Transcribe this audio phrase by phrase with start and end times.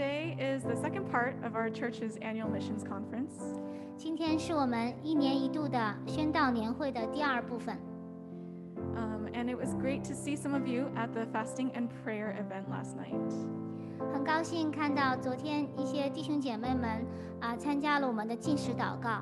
[0.00, 3.34] Today is the second part of our church's annual missions conference.
[3.98, 7.76] 今天是我们一年一度的宣道年会的第二部分。
[8.96, 12.70] Um, and it was great to see some of you at the fasting and prayer event
[12.70, 13.30] last night.
[14.10, 17.04] 很高兴看到昨天一些弟兄姐妹们
[17.38, 19.20] 啊、参加了我们的禁食祷告。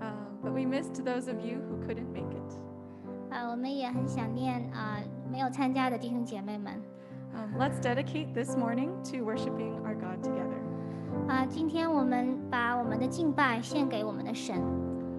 [0.00, 2.54] Um, but we missed those of you who couldn't make it.
[3.28, 6.80] 啊，我们也很想念啊、没有参加的弟兄姐妹们。
[7.33, 10.59] Um, let's dedicate this morning to worshiping our God together.
[11.27, 14.57] 啊、今天我们把我们的敬拜献给我们的神，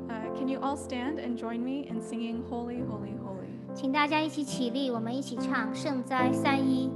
[0.08, 3.48] Uh, can you all stand and join me in singing Holy, Holy, Holy?
[3.74, 6.90] 请大家一起起立，我们一起唱圣哉三一。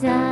[0.00, 0.27] 在，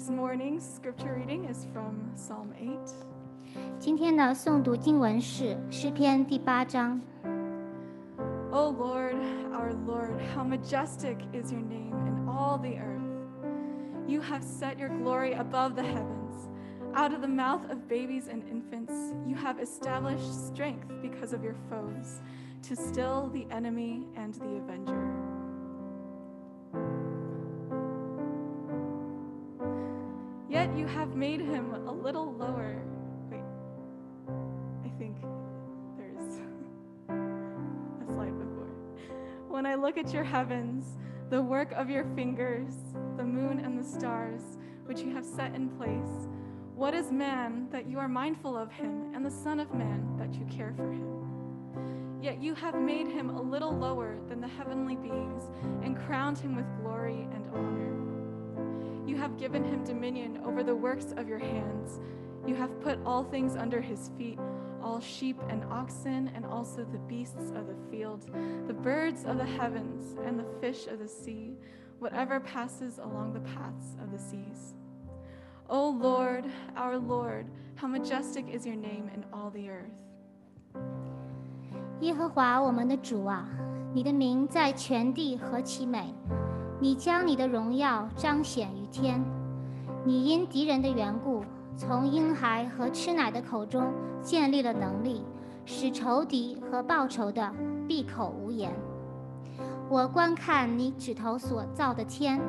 [0.00, 2.78] This morning's scripture reading is from Psalm 8.
[3.78, 7.00] 今天的诵读经文是诗篇第八章。
[8.50, 9.16] O Lord,
[9.52, 12.96] our Lord, how majestic is your name in all the earth.
[14.08, 16.48] You have set your glory above the heavens.
[16.94, 21.56] Out of the mouth of babies and infants, you have established strength because of your
[21.70, 22.20] foes,
[22.62, 25.29] to still the enemy and the avenger.
[30.81, 32.81] You have made him a little lower.
[33.29, 33.43] Wait,
[34.83, 35.15] I think
[35.95, 36.39] there's
[37.09, 38.73] a slide before.
[39.47, 40.97] When I look at your heavens,
[41.29, 42.73] the work of your fingers,
[43.15, 44.41] the moon and the stars,
[44.85, 46.27] which you have set in place,
[46.73, 50.33] what is man that you are mindful of him, and the Son of Man that
[50.33, 52.19] you care for him?
[52.23, 55.43] Yet you have made him a little lower than the heavenly beings
[55.83, 57.90] and crowned him with glory and honor.
[59.10, 62.00] You have given him dominion over the works of your hands.
[62.46, 64.38] You have put all things under his feet
[64.86, 68.30] all sheep and oxen, and also the beasts of the field,
[68.68, 71.56] the birds of the heavens, and the fish of the sea,
[71.98, 74.74] whatever passes along the paths of the seas.
[75.68, 76.44] O Lord,
[76.76, 80.04] our Lord, how majestic is your name in all the earth.
[82.00, 83.48] 耶和华我们的主啊，
[83.92, 86.14] 你的名在全地何其美！
[86.81, 89.23] 你将你的荣耀彰显于天。
[90.03, 91.43] 你因敌人的缘故，
[91.77, 93.93] 从婴孩和吃奶的口中
[94.23, 95.21] 建立了能力，
[95.63, 97.53] 使仇敌和报仇的
[97.87, 98.73] 闭口无言。
[99.89, 102.41] 我观看你指头所造的天，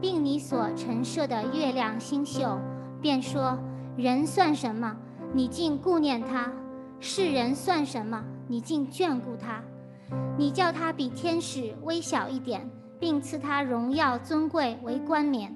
[0.00, 2.58] 并你所陈设的月亮星宿，
[3.00, 3.56] 便说：
[3.96, 4.96] 人算什么？
[5.32, 6.50] 你竟顾念他；
[6.98, 8.24] 世人算什么？
[8.48, 9.62] 你竟眷顾他。
[10.36, 15.54] 你叫他比天使微小一点，并赐他荣耀尊贵为冠冕。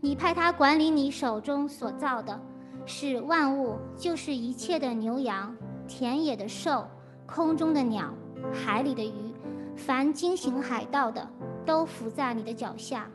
[0.00, 2.40] 你派他管理你手中所造的，
[2.86, 5.54] 使万物，就是一切的牛羊、
[5.86, 6.86] 田野的兽、
[7.26, 8.14] 空中的鸟、
[8.52, 9.34] 海里的鱼，
[9.76, 11.28] 凡经行海道的，
[11.66, 13.08] 都伏在你的脚下。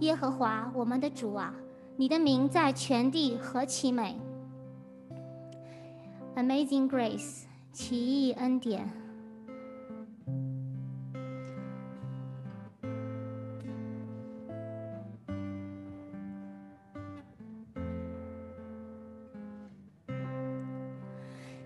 [0.00, 1.54] 耶和华我们的主啊，
[1.96, 4.20] 你的名在全地何其美
[6.36, 9.01] ！Amazing Grace，奇异恩典。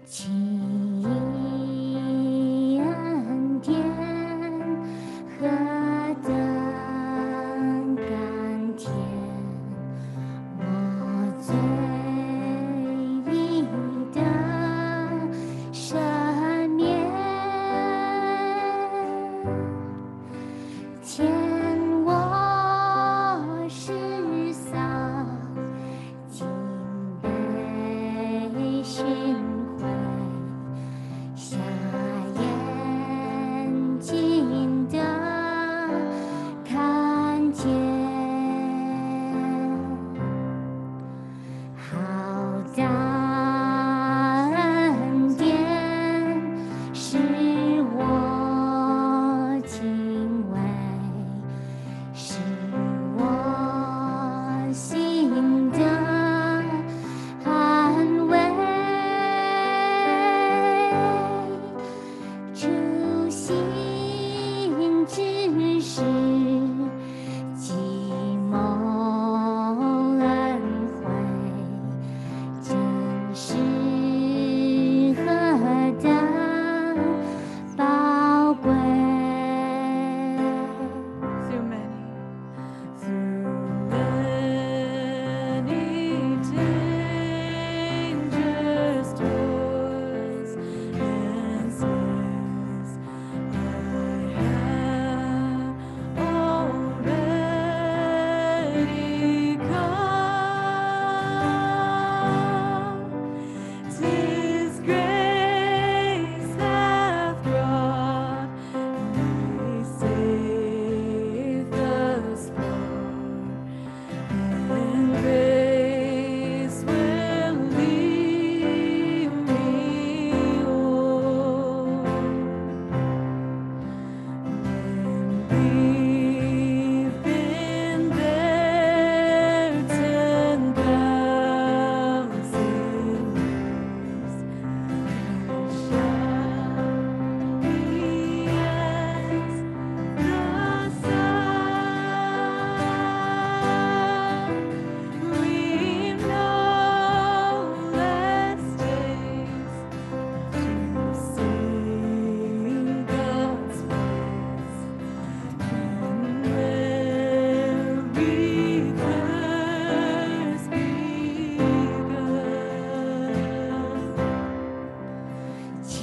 [0.08, 0.28] 奇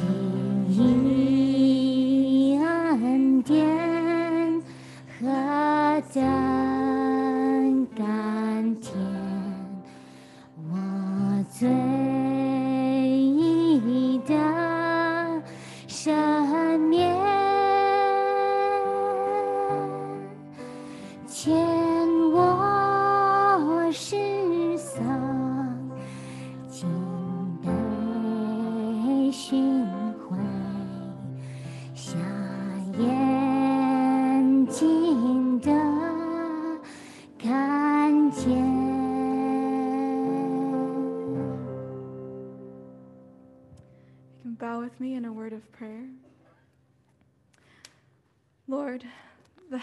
[0.06, 0.33] true.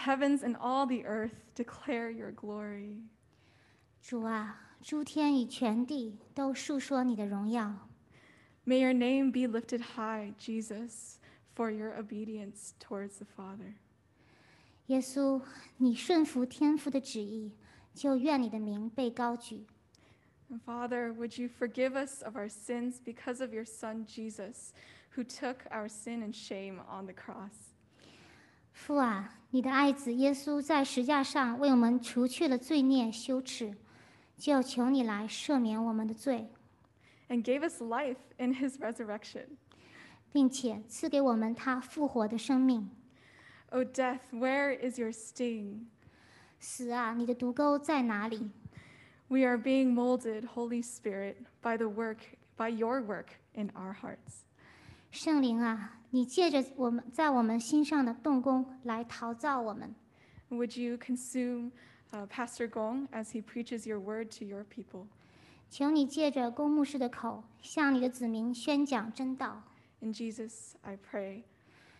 [0.00, 3.02] heavens and all the earth declare your glory.
[4.02, 7.88] 主啊，诸天与全地都述说你的荣耀。
[8.64, 11.18] May your name be lifted high, Jesus,
[11.54, 13.74] for your obedience towards the Father.
[14.86, 15.42] 耶稣，
[15.78, 17.52] 你顺服天父的旨意，
[17.94, 19.66] 就愿你的名被高举。
[20.48, 24.72] And Father, would you forgive us of our sins because of your Son, Jesus,
[25.16, 27.69] who took our sin and shame on the cross?
[28.83, 33.75] 父啊，你的爱子耶稣在十架上为我们除去了罪孽羞耻，
[34.35, 36.49] 就求你来赦免我们的罪。
[37.29, 39.45] And gave us life in his resurrection.
[40.31, 42.89] 并且赐给我们他复活的生命。
[43.69, 45.85] O death, where is your sting?
[46.59, 48.49] 死啊，你的毒钩在哪里
[49.27, 52.17] ？We are being molded, Holy Spirit, by the work,
[52.57, 54.47] by your work in our hearts.
[55.11, 59.93] 圣灵啊，你借着我们在我们心上的动工来陶造我们。
[60.49, 61.71] Would you consume
[62.11, 65.07] uh, Pastor Gong as he preaches your word to your people?
[65.69, 69.63] 求你借着龚牧师的口，向你的子民宣讲真道。
[69.99, 71.43] In Jesus, I pray.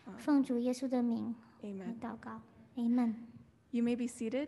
[0.07, 1.99] Uh, 奉主耶稣的名，Amen.
[1.99, 2.41] 祷告
[2.75, 3.13] ，Amen。
[3.71, 4.47] You may be seated,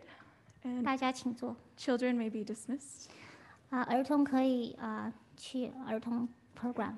[0.62, 1.56] and 大家请坐。
[1.78, 3.06] Children may be dismissed.
[3.70, 6.28] 啊、呃，儿童可以啊、呃、去儿童
[6.58, 6.94] program。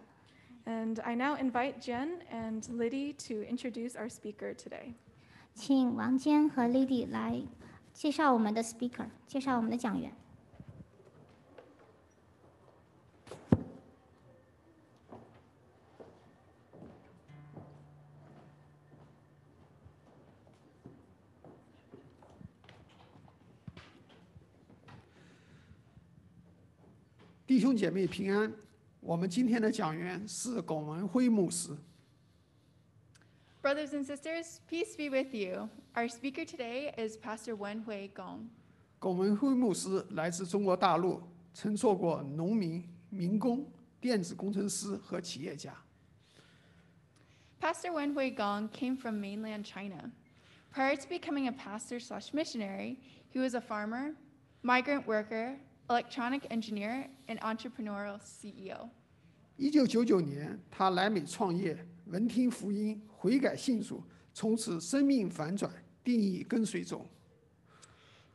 [0.69, 4.95] And I now invite Jen and Liddy to introduce our speaker today.
[5.55, 7.41] 请王坚和 Liddy 来
[7.95, 10.13] 介绍我们的 speaker，介绍我们的讲员。
[27.47, 28.66] 弟兄姐妹平安。
[29.06, 31.76] 我们今天的讲员是龚文辉牧师。
[33.62, 35.70] Brothers and sisters, peace be with you.
[35.94, 38.50] Our speaker today is Pastor Wenhui Gong.
[39.00, 41.22] 龚文辉牧师来自中国大陆，
[41.54, 45.76] 曾做过农民、民工、电子工程师和企业家。
[47.60, 50.12] Pastor Wenhui Gong came from mainland China.
[50.74, 52.98] Prior to becoming a pastor slash missionary,
[53.30, 54.16] he was a farmer,
[54.64, 55.58] migrant worker,
[55.90, 58.90] electronic engineer, and entrepreneurial E CEO.
[59.57, 64.03] 一九九九年，他来美创业，闻听福音，悔改信主，
[64.35, 65.73] 从此生命反转，
[66.05, 67.07] 定义跟随主。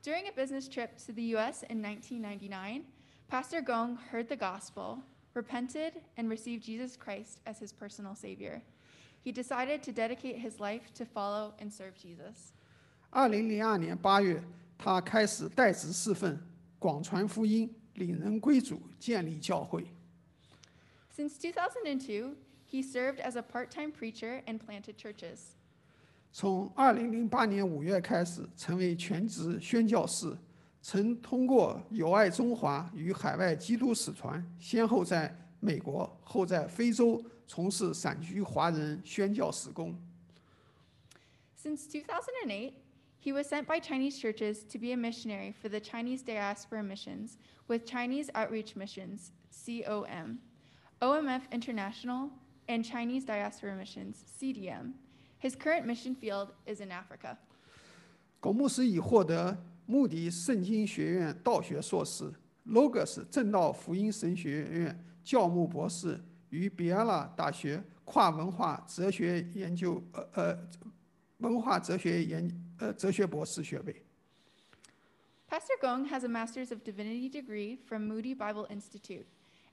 [0.02, 2.86] During a business trip to the US in 1999,
[3.30, 5.04] Pastor Gong heard the gospel,
[5.36, 8.64] repented, and received Jesus Christ as his personal savior.
[9.24, 12.54] He decided to dedicate his life to follow and serve Jesus.
[13.12, 14.42] 二零零二年八月，
[14.76, 16.40] 他开始代职侍奉，
[16.80, 19.86] 广传福音，领人归主，建立教会。
[21.17, 25.55] Since 2002, he served as a part time preacher and planted churches.
[26.33, 30.37] 从二零零八年五月开始，成为全职宣教士，
[30.83, 39.97] 曾通过友爱中华与海外基督使团，先后在美国，后在非洲从事散居华人宣教事工。
[41.57, 42.75] Since 2008,
[43.21, 47.39] he was sent by Chinese churches to be a missionary for the Chinese Diaspora Missions
[47.67, 50.39] with Chinese Outreach Missions, COM,
[51.01, 52.31] OMF International,
[52.69, 54.93] and Chinese Diaspora Missions, CDM.
[55.39, 57.37] His current mission field is in Africa.
[58.41, 59.57] 龚牧师已获得
[59.87, 62.33] 穆迪圣经学院道学硕士、
[62.67, 66.21] Logos 正道福音神学院教牧博士
[66.51, 70.59] 与比亚拉大学跨文化哲学研究呃呃
[71.39, 74.03] 文化哲学研呃哲学博士学位。
[75.49, 79.27] Pastor Gong has a Master's of Divinity degree from Moody Bible Institute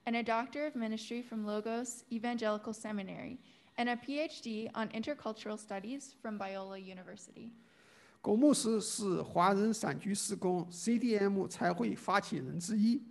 [0.08, 3.38] and a Doctor of Ministry from Logos Evangelical Seminary,
[3.76, 7.50] and a PhD on Intercultural Studies from Biola University.
[8.22, 13.02] 龚牧师是华人散居使工 CDM 差会发起人之一，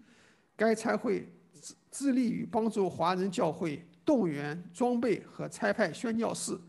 [0.55, 6.59] 该差会致致力于帮助华人教会动员、装备和差派宣教士，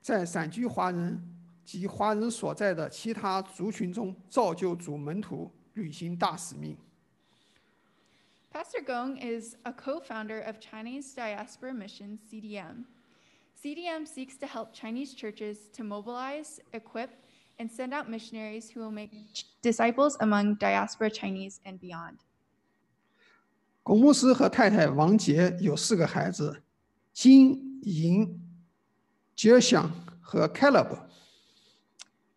[0.00, 1.22] 在散居华人
[1.66, 6.74] 及华人所在的其他族群中造就主门徒，履行大使命。
[8.55, 12.83] Pastor Gong is a co founder of Chinese Diaspora Mission, CDM.
[13.63, 17.11] CDM seeks to help Chinese churches to mobilize, equip,
[17.59, 19.11] and send out missionaries who will make
[19.61, 22.17] disciples among diaspora Chinese and beyond.
[23.83, 26.61] 龚牧师和太太王杰有四个孩子：
[27.13, 28.39] 金、银、
[29.35, 29.91] 杰尔想
[30.21, 30.99] 和 Caleb。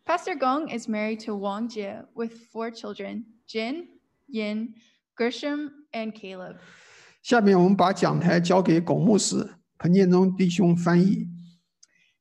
[0.07, 3.89] Pastor Gong is married to Wang Jie with four children Jin,
[4.29, 4.75] Yin,
[5.17, 6.58] Gershom, and Caleb.
[7.22, 11.28] 下面我们把讲台交给龚牧师、彭建中弟兄翻译。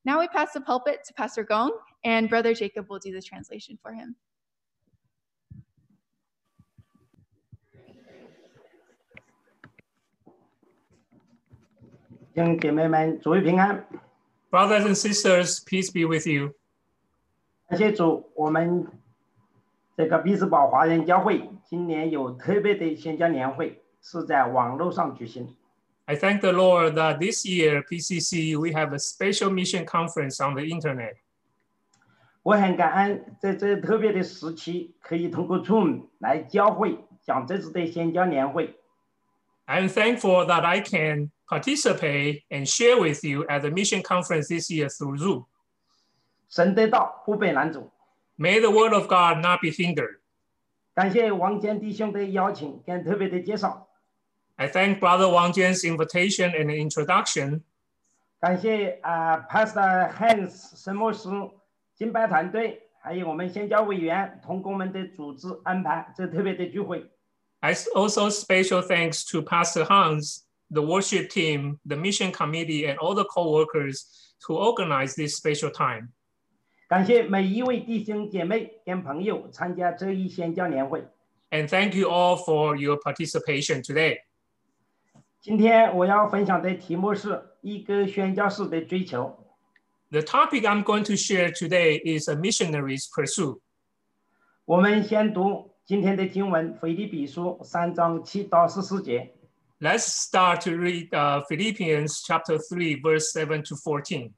[0.03, 1.71] Now we pass the pulpit to Pastor Gong,
[2.03, 4.15] and Brother Jacob will do the translation for him.
[14.49, 16.53] Brothers and sisters, peace be with you.
[17.67, 18.87] 感谢主，我们
[19.95, 25.56] 这个匹兹堡华人教会今年有特别的宣教年会，是在网络上举行。
[26.06, 30.54] I thank the Lord that this year, PCC, we have a special mission conference on
[30.54, 31.16] the internet.
[32.42, 38.76] 我很感恩在这特别的时期，可以通过 Zoom 来教会讲这次的宣教年会。
[39.64, 44.48] I am thankful that I can participate and share with you at the mission conference
[44.48, 45.46] this year through Zoom.
[46.50, 47.90] 神的道不被拦阻。
[48.36, 50.17] May the word of God not be hindered.
[50.98, 53.88] 感谢王坚弟兄的邀请跟特别的介绍，
[54.56, 57.62] I thank Brother Wang Jian's invitation and introduction.
[58.38, 61.28] 感谢啊、Pastor Hans 神牧师、
[61.96, 67.04] 敬拜团队，还有我们宣教委员同工们的组织安排这特别的聚会。
[67.60, 72.98] I s- also special thanks to Pastor Hans, the worship team, the mission committee, and
[72.98, 74.04] all the co-workers
[74.46, 76.10] who organized this special time.
[76.88, 81.04] 感谢每一位弟兄姐妹跟朋友参加这一宣教年会。
[81.50, 84.18] And thank you all for your participation today.
[85.40, 89.44] 今天我要分享的题目是一个宣教士的追求。
[90.10, 93.60] The topic I'm going to share today is a missionary's pursuit.
[94.64, 99.34] 我们先读今天的经文《腓立比书》三章七到十四节。
[99.80, 104.32] Let's start to read uh, Philippians chapter 3, verse 7 to 14.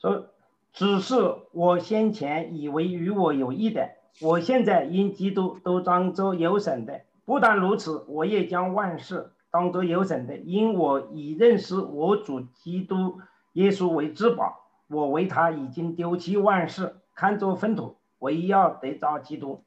[0.00, 0.33] 说：“
[0.75, 1.15] 只是
[1.53, 7.01] 我先前以为与我有益的，我现在因基督都当作有损的。
[7.23, 13.21] 不但如此，我也将万事当作有损的，因我以认识我主基督
[13.53, 14.63] 耶稣为至宝。
[14.87, 19.63] 我为他已经丢弃万事，看作粪土，唯要得着基督。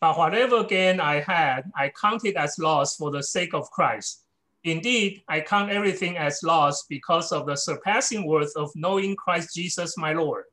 [0.00, 4.21] But whatever gain I had, I counted as loss for the sake of Christ.
[4.63, 9.97] Indeed, I count everything as loss because of the surpassing worth of knowing Christ Jesus
[9.97, 10.45] my Lord.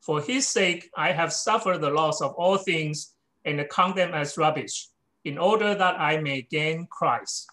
[0.00, 4.38] For his sake, I have suffered the loss of all things and count them as
[4.38, 4.88] rubbish,
[5.24, 7.48] in order that I may gain Christ.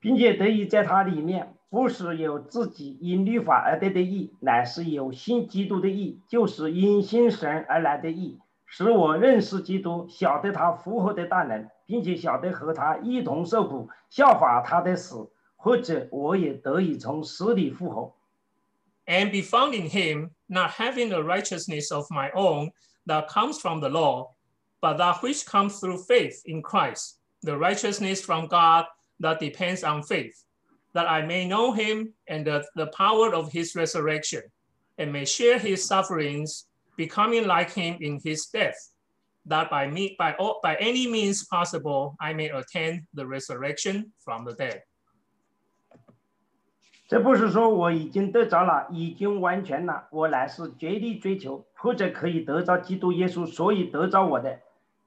[0.00, 18.14] 并且得以在他里面，不是有自己因律法而得的义，乃是有信基督的义，就是因信神而来的义，使我认识基督，晓得他复活的大能， 并且晓得和他一同受苦，效法他的死，或者我也得以从死里复活。
[19.10, 22.70] and be found in him, not having a righteousness of my own
[23.06, 24.30] that comes from the law,
[24.80, 28.86] but that which comes through faith in Christ, the righteousness from God
[29.18, 30.44] that depends on faith,
[30.92, 34.42] that I may know him and the, the power of his resurrection,
[34.96, 36.66] and may share his sufferings,
[36.96, 38.92] becoming like him in his death,
[39.47, 44.43] that by me by all, by any means possible I may attain the resurrection from
[44.45, 44.81] the dead.
[47.07, 54.59] 这不是说我已经得着了，已经完全了，我乃是竭力追求，或者可以得着基督耶稣，所以得着我的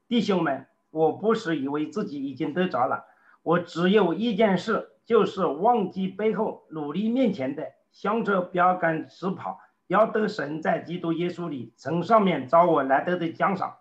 [0.06, 3.04] 弟兄们，我不是以为自己已经得着了，
[3.42, 13.76] 我只有一件事，就是忘记背后，努力面前的，向着标杆直跑，要得神在基督耶稣里从上面招我来得的奖赏。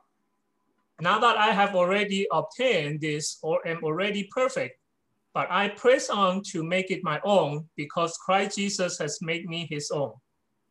[1.01, 4.79] Now that I have already obtained this or am already perfect,
[5.35, 9.67] but I press on to make it my own because Christ Jesus has made me
[9.69, 10.13] his own.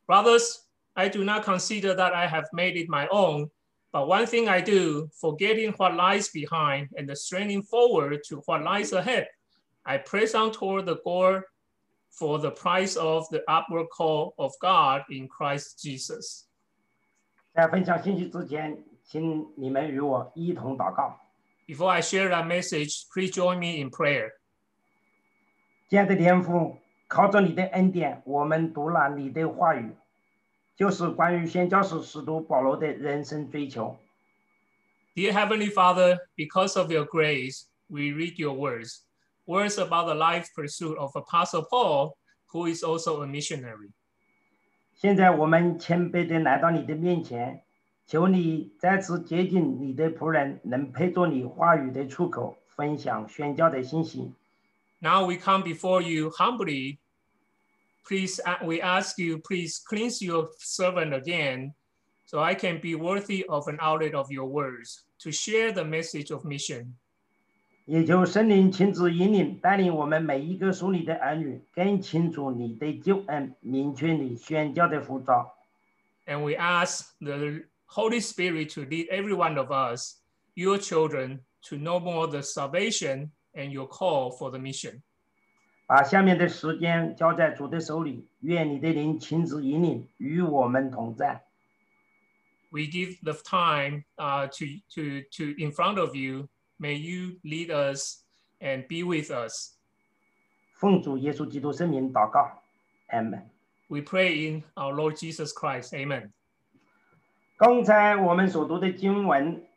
[0.07, 3.49] Brothers, I do not consider that I have made it my own,
[3.91, 8.93] but one thing I do, forgetting what lies behind and straining forward to what lies
[8.93, 9.27] ahead,
[9.85, 11.41] I press on toward the goal
[12.09, 16.47] for the price of the upward call of God in Christ Jesus.
[17.53, 21.19] 在分享信息之前， 请你们与我一同祷告。
[21.67, 24.31] Before I share that message, please join me in prayer.
[25.89, 29.95] 亲爱的天父，靠着你的恩典，我们读了你的话语，
[30.75, 33.97] 就是关于宣教士使徒保罗的人生追求。
[35.13, 39.01] Dear Heavenly Father, because of your grace, we read your words,
[39.45, 42.15] words about the life pursuit of Apostle Paul,
[42.47, 43.91] who is also a missionary.
[44.95, 47.63] 现在我们谦卑的来到你的面前，
[48.05, 54.33] 求你再次接近你的仆人，能配作你话语的出口，分享宣教的信息。
[54.99, 56.97] Now we come before you humbly.
[58.03, 61.73] Please, uh, we ask you, please cleanse your servant again,
[62.25, 66.33] so I can be worthy of an outlet of your words to share the message
[66.33, 66.95] of mission.
[67.85, 75.53] 也求圣灵亲自引领，带领我们每一个属你的儿女，更清楚你的救恩，明确你宣教的呼召。
[76.25, 80.21] And we ask the Holy Spirit to lead every one of us,
[80.55, 85.01] your children, to know more the salvation and your call for the mission.
[85.87, 91.43] 把下面的时间交在主的手里，愿你的灵亲自引领，与我们同在。
[92.71, 96.47] We give the time uh, to, to, to in front of you.
[96.79, 98.23] May you lead us
[98.61, 99.75] and be with us.
[100.75, 102.63] 奉主耶稣基督圣名祷告，
[103.07, 103.49] 阿门。
[103.89, 105.93] We pray in our Lord Jesus Christ.
[105.93, 106.31] Amen.
[107.57, 109.67] 刚才我们所读的经文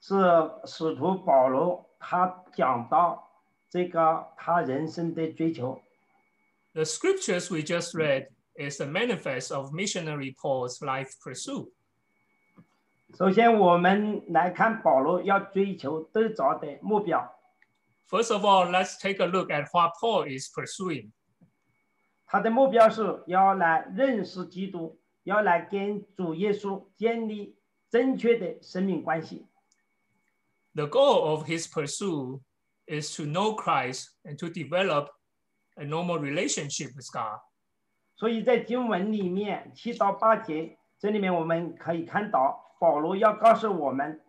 [0.00, 0.14] 是
[0.66, 3.30] 使徒保罗他讲到
[3.68, 5.80] 这个他人生的追求。
[6.72, 11.70] The scriptures we just read is a manifest of missionary Paul's life pursuit.
[13.18, 17.34] 首先，我们来看保罗要追求得着的目标。
[18.08, 21.10] First of all, let's take a look at what Paul is pursuing.
[22.26, 27.56] 他的目标是要来认识基督， 要来跟主耶稣建立
[27.90, 29.46] 正确的生命关系。
[30.74, 32.40] The goal of his pursuit
[32.86, 35.08] is to know Christ and to develop
[35.76, 37.40] a normal relationship with God.
[38.16, 44.20] 所以在经文里面七到八节，这里面我们可以看到，保罗要告诉我们，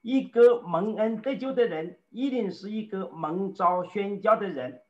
[0.00, 4.80] 一个蒙恩得救的人，一定是一个蒙召宣教的人。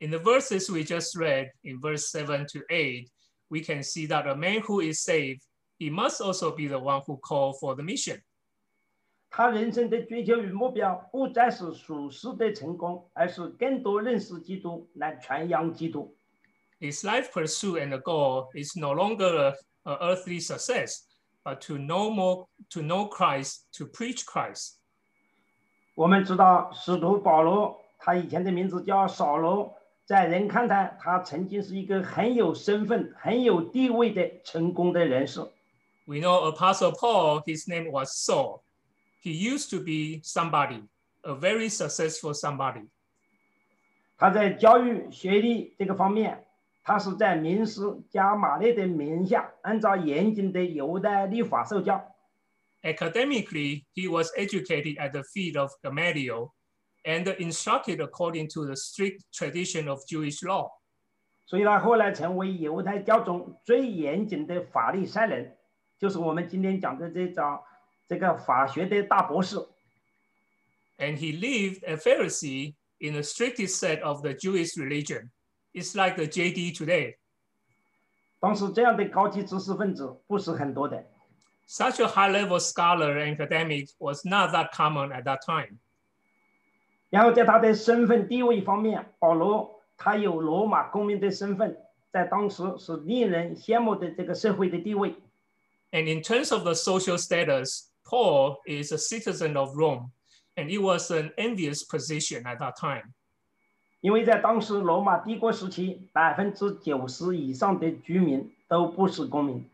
[0.00, 3.08] In the verses we just read, in verse 7 to 8,
[3.52, 5.42] we can see that a man who is saved,
[5.78, 8.20] he must also be the one who called for the mission.
[9.30, 16.16] 他人生的追求与目标，不再是属世的成功，而是更多认识基督，来传扬基督。
[16.80, 21.02] His life pursuit and the goal is no longer a, a earthly success,
[21.44, 24.76] but to know more, to know Christ, to preach Christ.
[25.94, 29.76] 我们知道，使徒保罗，他以前的名字叫扫罗，
[30.13, 35.39] 在人看来，他曾经是一个很有身份、很有地位的成功的人士。
[36.05, 38.61] We know Apostle Paul, his name was Saul.
[39.23, 40.83] He used to be somebody,
[41.23, 42.89] a very successful somebody.
[44.15, 46.45] 他在教育学历这个方面，
[46.83, 51.99] 他是在名师加马列的名下，按照严谨的犹太律法受教。
[52.83, 56.51] Academically, he was educated at the feet of Gamaliel
[57.04, 60.70] and instructed according to the strict tradition of Jewish law.
[61.46, 65.56] 所以他后来成为犹太教中最严谨的法利赛人，
[65.98, 67.58] 就是我们今天讲的这种
[68.06, 69.56] 这个法学的大博士。
[70.98, 75.30] And he lived a Pharisee in the strictest set of the Jewish religion.
[75.72, 77.16] It's like the JD today.
[78.40, 81.04] 当时这样的高级知识分子不是很多的，
[81.66, 85.78] Such a high level scholar and academic was not that common at that time.
[87.12, 91.76] 然后在他的身份地位方面，保罗他有罗马公民的身份，
[92.12, 95.14] 在当时是令人羡慕的这个社会的地位。
[95.90, 100.10] And in terms of the social status, Paul is a citizen of Rome,
[100.54, 103.14] and it was an envious position at that time.
[104.00, 109.64] 因为在当时罗马帝国时期，百分之九十以上的居民都不是公民，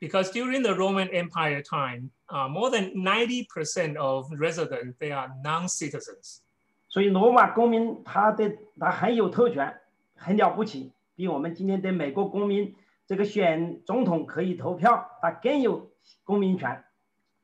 [0.00, 6.40] Because during the Roman Empire time, uh, more than 90% of residents, they are non-citizens.
[6.89, 9.73] 所以罗马公民他的他很有特权，
[10.15, 15.91] 很了不起，比我们今天的美国公民这个选总统可以投票，他更有
[16.23, 16.83] 公民权。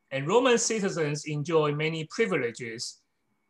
[0.09, 2.99] And Roman citizens enjoy many privileges,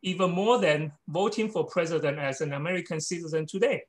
[0.00, 3.86] even more than voting for president as an American citizen today.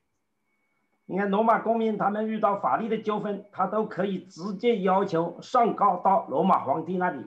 [1.06, 7.24] 你看罗马公民他们遇到法律的纠纷，他都可以直接要求上告到罗马皇帝那里。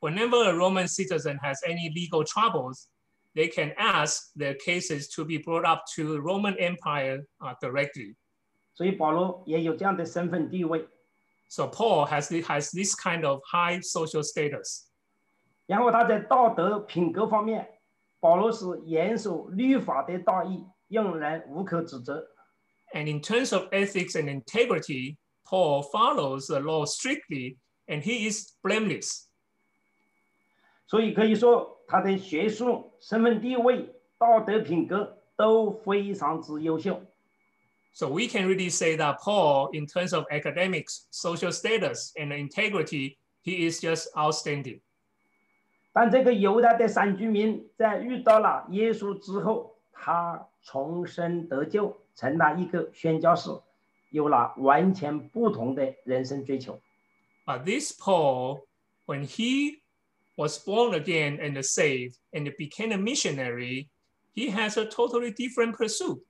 [0.00, 2.86] Whenever a Roman citizen has any legal troubles,
[3.37, 8.15] they can ask their cases to be brought up to the Roman Empire uh, directly.
[8.75, 10.87] 所以保罗也有这样的身份地位。
[11.49, 14.85] So Paul has, thi- has this kind of high social status.
[15.65, 17.67] 然后他在道德品格方面，
[18.19, 22.27] 保罗是严守律法的道义，让人无可指责。
[22.93, 28.55] And in terms of ethics and integrity, Paul follows the law strictly and he is
[28.61, 29.27] blameless.
[30.87, 37.00] 所以可以说， 他的学术、身份地位、道德品格都非常之优秀。
[37.94, 43.68] So we can really say that Paul, in terms of academics, social status, and integrity, he
[43.68, 44.80] is just outstanding.
[45.92, 53.50] 但这个犹太的散居民在遇到了耶稣之后，他重生得救，成了一个宣教士，
[54.10, 56.78] 有了完全不同的人生追求。
[57.46, 58.60] But this Paul,
[59.06, 59.80] when he
[60.37, 63.89] was born again and saved and became a missionary,
[64.33, 66.23] he has a totally different pursuit.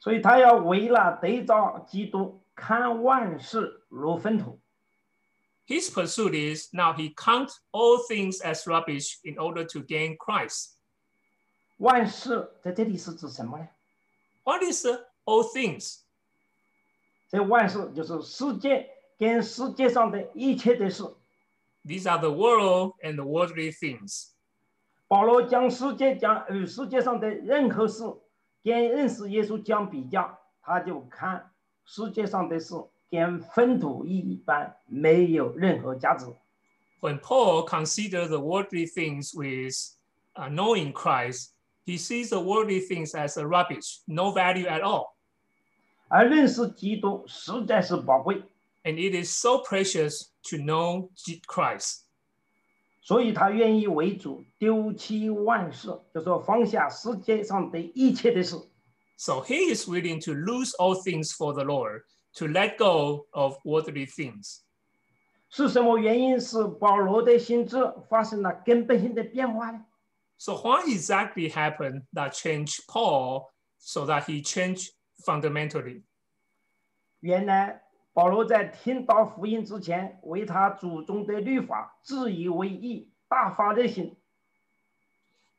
[0.00, 4.60] 所以他要为了得着基督，看万事如粪土。
[5.66, 10.72] His pursuit is now he counts all things as rubbish in order to gain Christ.
[11.78, 13.68] 万事在这里是指什么呢？
[14.44, 16.00] What is the all things?
[17.30, 21.04] 这万事就是世界跟世界上的一切的事。
[21.86, 24.28] These are the world and the worldly things.
[25.08, 28.04] 保罗将世界将与世界上的任何事
[28.62, 31.50] 跟认识耶稣相比较，他就看
[31.84, 32.74] 世界上的事
[33.10, 36.26] 跟粪土一般，没有任何价值。
[37.00, 39.74] When Paul considers the worldly things with
[40.34, 41.50] uh, knowing Christ,
[41.84, 45.08] he sees the worldly things as a rubbish, no value at all.
[46.08, 48.42] 而认识基督实在是宝贵，
[48.86, 52.00] And it is so precious to know Je- Christ.
[53.00, 58.56] 所以他愿意为主丢弃万事，就说放下世界上的一切的事。
[59.16, 62.02] So he is willing to lose all things for the Lord,
[62.34, 64.60] to let go of worldly things.
[65.48, 67.76] 是什么原因使保罗的心智
[68.08, 69.84] 发生了根本性的变化呢？
[70.38, 74.90] So what exactly happened that changed Paul so that he changed
[75.24, 76.02] fundamentally?
[77.20, 77.82] 原来
[78.16, 84.16] 保罗在听到福音之前，为他祖宗的律法自以为义，大发热心。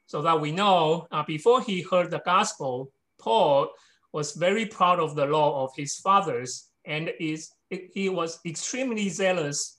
[0.06, 3.70] So that we know uh, before he heard the gospel, Paul
[4.12, 9.78] was very proud of the law of his fathers and is he was extremely zealous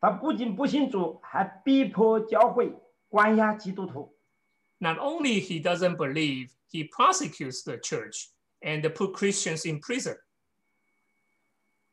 [0.00, 2.74] 他不仅不信主，还逼迫教会
[3.08, 4.16] 关押基督徒。
[4.78, 8.28] not only he doesn't believe, he prosecutes the church
[8.60, 10.16] and put Christians in prison.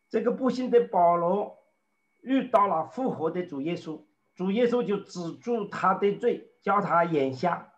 [0.09, 1.59] 这个不幸的保罗
[2.23, 4.01] 遇到了复活的主耶稣，
[4.35, 7.73] 主耶稣就止住他的罪，叫他眼瞎。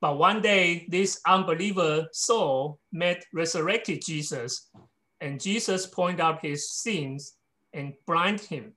[0.00, 4.70] But one day, this unbeliever Saul met resurrected Jesus,
[5.18, 7.34] and Jesus pointed out his sins
[7.72, 8.72] and blind him.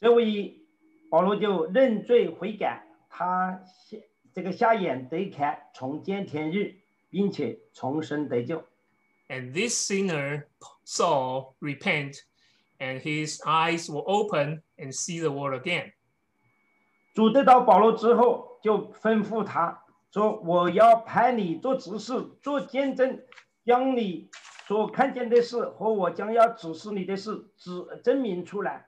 [0.00, 0.60] 这位
[1.10, 3.98] 保罗就认罪悔改，他瞎
[4.34, 6.74] 这个瞎眼得看，重见天日，
[7.08, 8.62] 并且重生得救。
[9.28, 10.46] And this sinner,
[10.84, 12.16] Saul repent,
[12.78, 15.92] and his eyes were open and see the world again.
[17.14, 23.18] 主得到保罗之后，就吩咐他说：“我要派你做执事，做见证，
[23.64, 24.28] 将你
[24.66, 27.70] 所看见的事和我将要指示你的事指
[28.02, 28.86] 证明出来。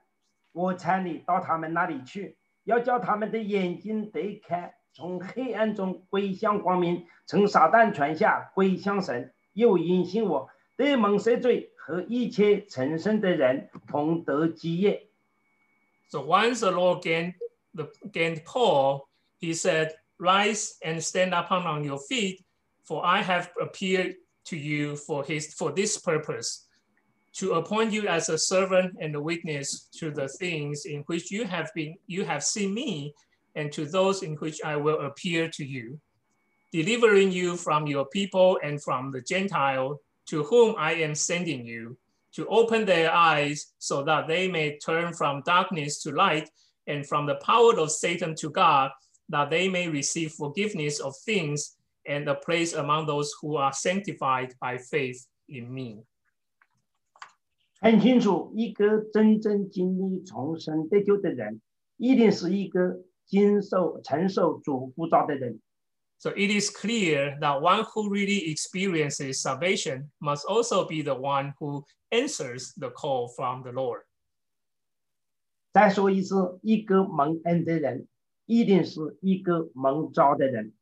[0.52, 15.07] 我差你到他们那里去，要叫他们的眼睛得开，从黑暗中归向光明，从撒旦权下归向神。”又引信我，得蒙赦罪和一切成圣的人同得基业。”
[16.09, 17.35] So once the Lord gained,
[17.73, 19.07] the, gained Paul,
[19.39, 22.43] he said, Rise and stand upon on your feet,
[22.83, 26.67] for I have appeared to you for, his, for this purpose,
[27.33, 31.45] to appoint you as a servant and a witness to the things in which you
[31.45, 33.13] have been you have seen me,
[33.55, 35.99] and to those in which I will appear to you,
[36.71, 41.97] delivering you from your people and from the Gentile to whom I am sending you,
[42.33, 46.49] to open their eyes so that they may turn from darkness to light
[46.87, 48.91] and from the power of Satan to God,
[49.29, 51.75] that they may receive forgiveness of things
[52.07, 56.05] and a place among those who are sanctified by faith in me.
[57.81, 61.59] 很清楚，一个真正经历重生得救的人，
[61.97, 65.59] 一定是一个经受承受主呼召的人。
[66.17, 71.53] So it is clear that one who really experiences salvation must also be the one
[71.59, 74.01] who answers the call from the Lord.
[75.73, 78.07] 再说一次，一个蒙恩的人，
[78.45, 80.73] 一定是一个蒙召的人。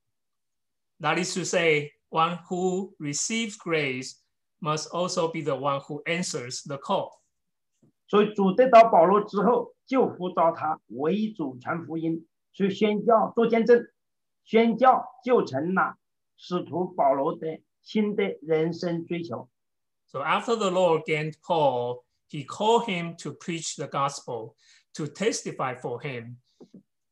[1.00, 4.16] That is to say, one who receives grace
[4.60, 7.12] must also be the one who answers the call.
[8.08, 13.88] 所以主得到保罗之后，就呼召他为主传福音，去宣教做见证，
[14.44, 15.98] 宣教就成了
[16.38, 19.50] 使徒保罗的新的人生追求。
[20.08, 24.56] So after the Lord gained Paul, he called him to preach the gospel,
[24.96, 26.38] to testify for him.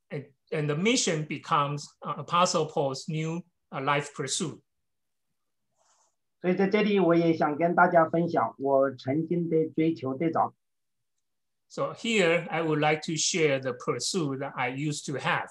[0.09, 4.59] And, and the mission becomes uh, Apostle Paul's new uh, life pursuit.
[6.39, 10.53] 所以在这里，我也想跟大家分享我曾经的追求对照。
[11.67, 15.49] So here I would like to share the pursuit that I used to have.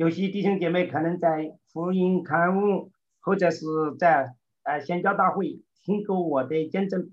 [0.00, 3.64] 有些弟兄姐妹可能在福音刊物或者是
[3.98, 7.10] 在呃宣教大会听过我的见证，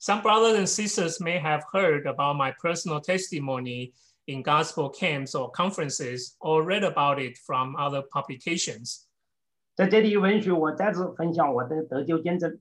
[0.00, 3.92] Some brothers and sisters may have heard about my personal testimony
[4.26, 9.06] in gospel camps or conferences or read about it from other publications.
[9.74, 12.60] 在这里允许我再次分享我的得救见证。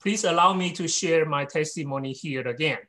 [0.00, 2.86] Please allow me to share my testimony here again.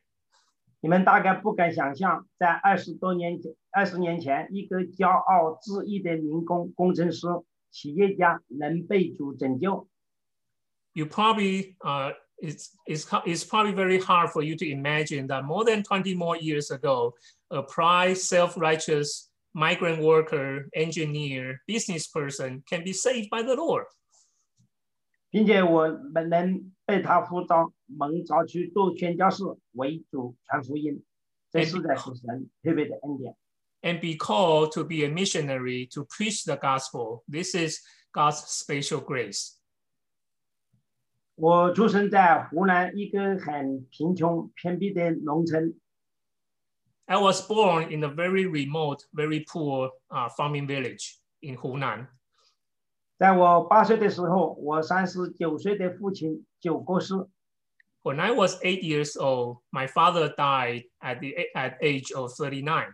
[0.81, 7.27] 你们大概不敢想象，在二十多年前、二十年前，一个骄傲自义的民工、工程师、
[7.71, 9.87] 企业家能被主拯救。
[10.93, 15.63] You probably, uh, it's, it's, it's probably very hard for you to imagine that more
[15.65, 17.13] than 20 more years ago,
[17.49, 23.85] a pride, self-righteous migrant worker, engineer, business person can be saved by the Lord.
[25.29, 31.03] 并且我们能 被他呼召、蒙召去做宣教士，为主传福音，
[31.51, 33.35] 这实在是神特别的恩典。
[33.83, 37.23] and be called to be a missionary to preach the gospel.
[37.27, 37.79] This is
[38.11, 39.53] God's special grace.
[41.35, 45.79] 我出生在湖南一个很贫穷偏僻的农村，
[47.05, 52.07] I was born in a very remote, very poor uh, farming village in Hunan.
[53.22, 57.14] 在我八岁的时候，我三十九岁的父亲就过世。
[58.02, 62.88] When I was eight years old, my father died at the at age of thirty nine.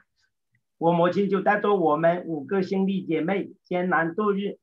[0.76, 4.58] 我母亲就带着我们五个兄弟姐妹艰难度日。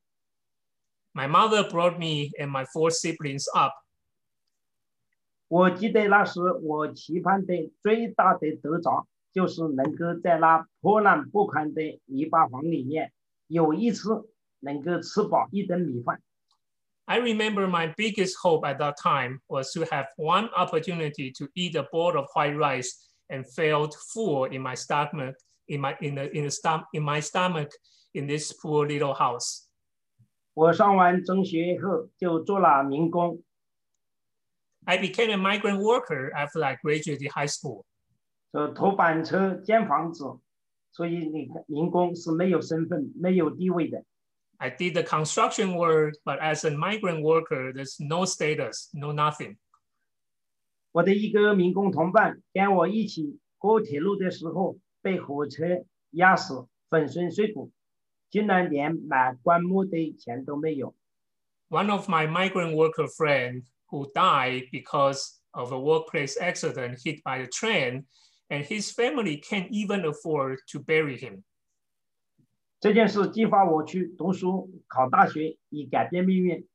[1.12, 3.72] My mother brought me and my four siblings up.
[5.48, 13.12] 我记得那时我期盼的最大的得着，就是能够在那破烂不堪的泥巴房里面，
[13.48, 14.28] 有一次
[14.65, 16.21] 能够吃饱一顿米饭。
[17.05, 21.75] I remember my biggest hope at that time was to have one opportunity to eat
[21.75, 22.91] a bowl of white rice
[23.27, 25.35] and felt full in my stomach,
[25.67, 27.69] in my in the in the stom- in my stomach
[28.13, 29.67] in this poor little house.
[30.53, 33.41] 我上完中学以后就做了民工，
[34.85, 37.83] I became a migrant worker after I graduated high school.
[38.53, 40.23] 就拖板车、建房子，
[40.91, 44.03] 所以你看民工是没有身份、没有地位的。
[44.59, 49.57] I did the construction work, but as a migrant worker, there's no status, no nothing.
[50.91, 57.71] 我的一个民工同伴跟我一起过铁路的时候，被火车压死，粉身碎骨，
[58.29, 60.95] 竟然连买棺木的钱都没有。
[61.69, 67.39] One of my migrant worker friend who died because of a workplace accident hit by
[67.39, 68.05] a train,
[68.49, 71.43] and his family can't even afford to bury him.
[72.78, 76.66] 这件事激发我去读书、考大学，以改变命运。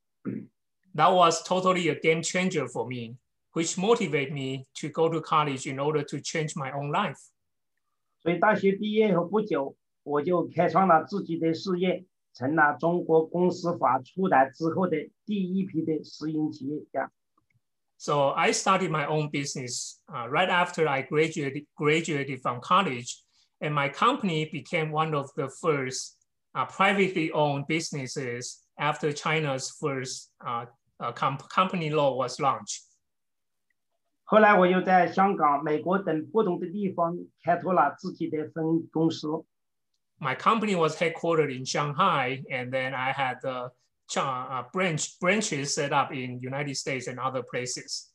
[0.96, 3.18] That was totally a game changer for me,
[3.54, 7.30] which motivated me to go to college in order to change my own life.
[8.22, 12.04] 所以大学毕业后不久，我就开创了自己的事业，
[12.34, 17.12] 成了中国公司法出台之后的第一批的私营企业家。
[17.98, 23.22] So I started my own business uh, right after I graduated, graduated from college,
[23.61, 26.17] and my company became one of the first
[26.55, 30.67] uh, privately owned businesses after China's first uh,
[31.01, 32.83] uh, com- company law was launched.
[34.25, 39.29] 后来我又在香港、美国等不同的地方开拓了自己的分公司。
[40.19, 43.71] My company was headquartered in Shanghai, and then I had the
[44.17, 48.09] uh, branch branches set up in United States and other places.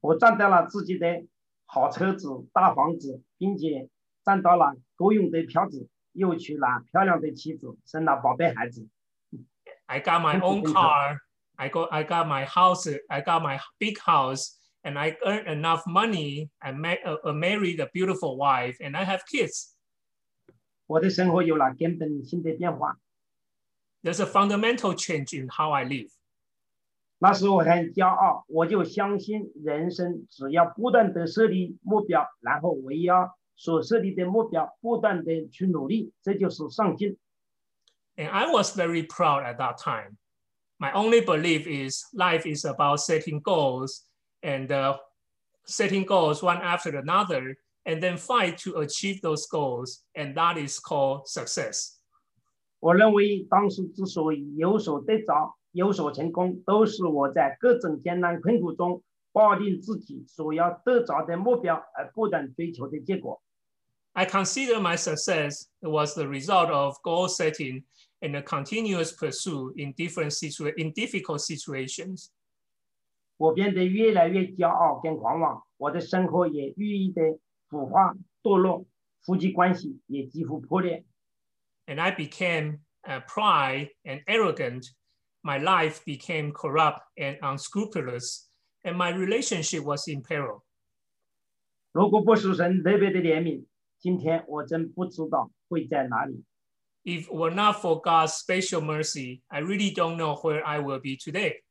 [0.00, 1.24] 我赚到了自己的
[1.64, 3.88] 好车子、大房子，并且
[4.23, 8.87] 赚到了够用的票子，又娶了漂亮的妻子，生了宝贝孩子。
[9.85, 11.19] I got my own car.
[11.55, 12.87] I got I got my house.
[13.09, 16.49] I got my big house, and I earned enough money.
[16.59, 19.73] I ma- uh, married a beautiful wife, and I have kids.
[20.85, 22.97] 我的生活有了根本性的变化。
[24.01, 26.09] There's a fundamental change in how I live.
[27.17, 37.17] 那时我很骄傲，我就相信人生只要不断的设立目标，然后围绕所设立的目标不断的去努力，这就是上进。
[38.15, 40.15] And I was very proud at that time.
[40.77, 44.05] My only belief is life is about setting goals
[44.41, 44.97] and uh,
[45.65, 50.05] setting goals one after another, and then fight to achieve those goals.
[50.15, 51.97] And that is called success.
[52.79, 59.03] 我认为当时之所以有所得着、有所成功，都是我在各种艰难困苦中
[59.33, 63.41] 抱定自己所要得着的目标而不断追求的结果。
[64.18, 67.82] I consider my success was the result of goal setting
[68.22, 72.30] and a continuous pursuit in different situa- in difficult situations.
[73.36, 77.20] 我变得越来越骄傲跟狂妄，我的生活也日益的
[77.68, 78.86] 腐化堕落，
[79.22, 81.04] 夫妻关系也几乎破裂。
[81.86, 84.86] And I became uh, pride and arrogant.
[85.42, 88.48] My life became corrupt and unscrupulous,
[88.84, 90.62] and my relationship was in peril.
[91.92, 93.66] 如果不是神特别的怜悯，
[93.98, 96.44] 今天我真不知道会在哪里。
[97.04, 100.98] If it were not for God's special mercy, I really don't know where I will
[100.98, 101.62] be today.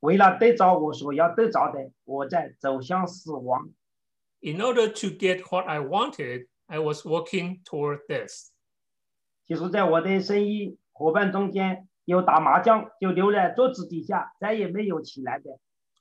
[0.00, 3.72] 为了得着我所要得着的，我在走向死亡。
[4.40, 8.52] In order to get what I wanted, I was working toward this.
[9.46, 15.58] 其实，在我的生意伙伴中间，有打麻将就留在桌子底下，再也没有起来的；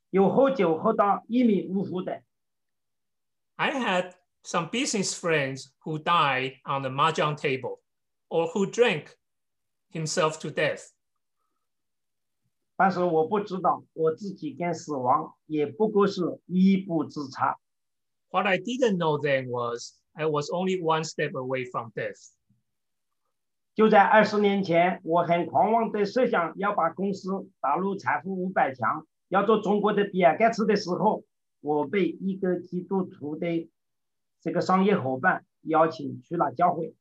[0.10, 2.22] 有喝酒喝到一命呜呼的；
[3.56, 7.80] I had some business friends who died on the mahjong table
[8.30, 9.16] or who drank
[9.90, 10.92] himself to death.
[12.78, 17.58] 但是我不知道，我自己跟死亡也不过是一步之差。
[18.30, 22.34] What I didn't know then was I was only one step away from death.
[23.74, 31.24] 就在二十年前，我很狂妄的设想要把公司打入财富五百强，要做中国的比尔盖茨的时候，
[31.62, 33.70] 我被一个基督徒的
[34.42, 36.96] 这个商业伙伴邀请去了教会。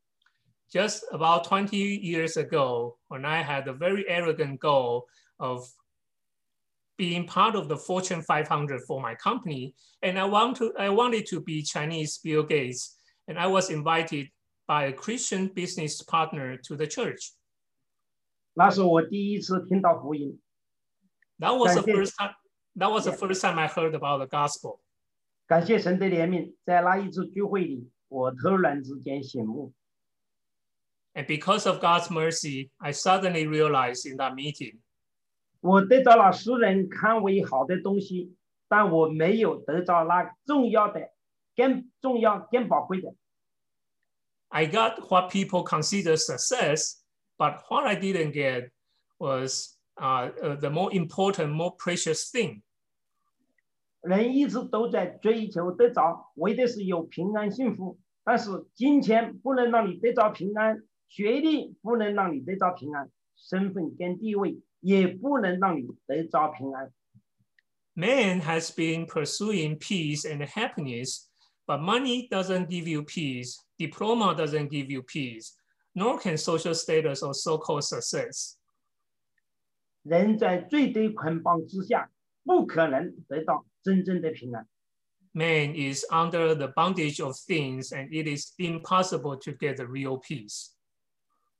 [0.70, 5.68] Just about 20 years ago, when I had a very arrogant goal of
[6.96, 11.26] being part of the Fortune 500 for my company, and I want to, I wanted
[11.26, 12.96] to be Chinese Bill Gates,
[13.28, 14.30] and I was invited
[14.66, 17.34] by a Christian business partner to the church.
[18.54, 20.40] 那是我第一次听到福音，
[21.38, 21.96] That was the Thank you.
[21.96, 22.34] first time.
[22.76, 24.80] That was the first time I heard about the gospel.
[25.48, 29.72] 感谢神的怜悯，在那一次聚会里，我突然之间醒悟，
[31.14, 34.78] And because of God's mercy, I suddenly realized in that meeting
[35.60, 38.34] 我得到了世人看为好的东西，
[38.68, 41.10] 但我没有得到那重要的、
[41.54, 43.14] 更重要、更宝贵的。
[44.48, 47.02] I got what people consider success,
[47.36, 48.70] but what I didn't get
[49.18, 52.62] was uh, uh, the more important, more precious thing.
[54.01, 57.99] 人一直都在追求得着，为的是有平安幸福。
[58.23, 66.93] 但是金钱不能让你得着平安，学历不能让你得着平安，身份跟地位也不能让你得着平安。
[67.93, 71.27] Man has been pursuing peace and happiness,
[71.65, 75.55] but money doesn't give you peace, diploma doesn't give you peace,
[75.93, 78.55] nor can social status or so-called success.
[80.03, 82.09] 人在最低捆绑之下，
[82.45, 84.66] 不可能得到 真正的平安。
[85.32, 90.18] Man is under the bondage of things, and it is impossible to get the real
[90.18, 90.70] peace.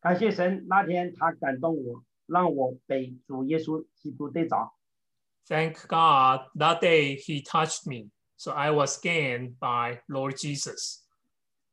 [0.01, 4.75] 感谢神，那天他感动我，让我被主耶稣基督得着。
[5.47, 11.01] Thank God that day he touched me, so I was gained by Lord Jesus.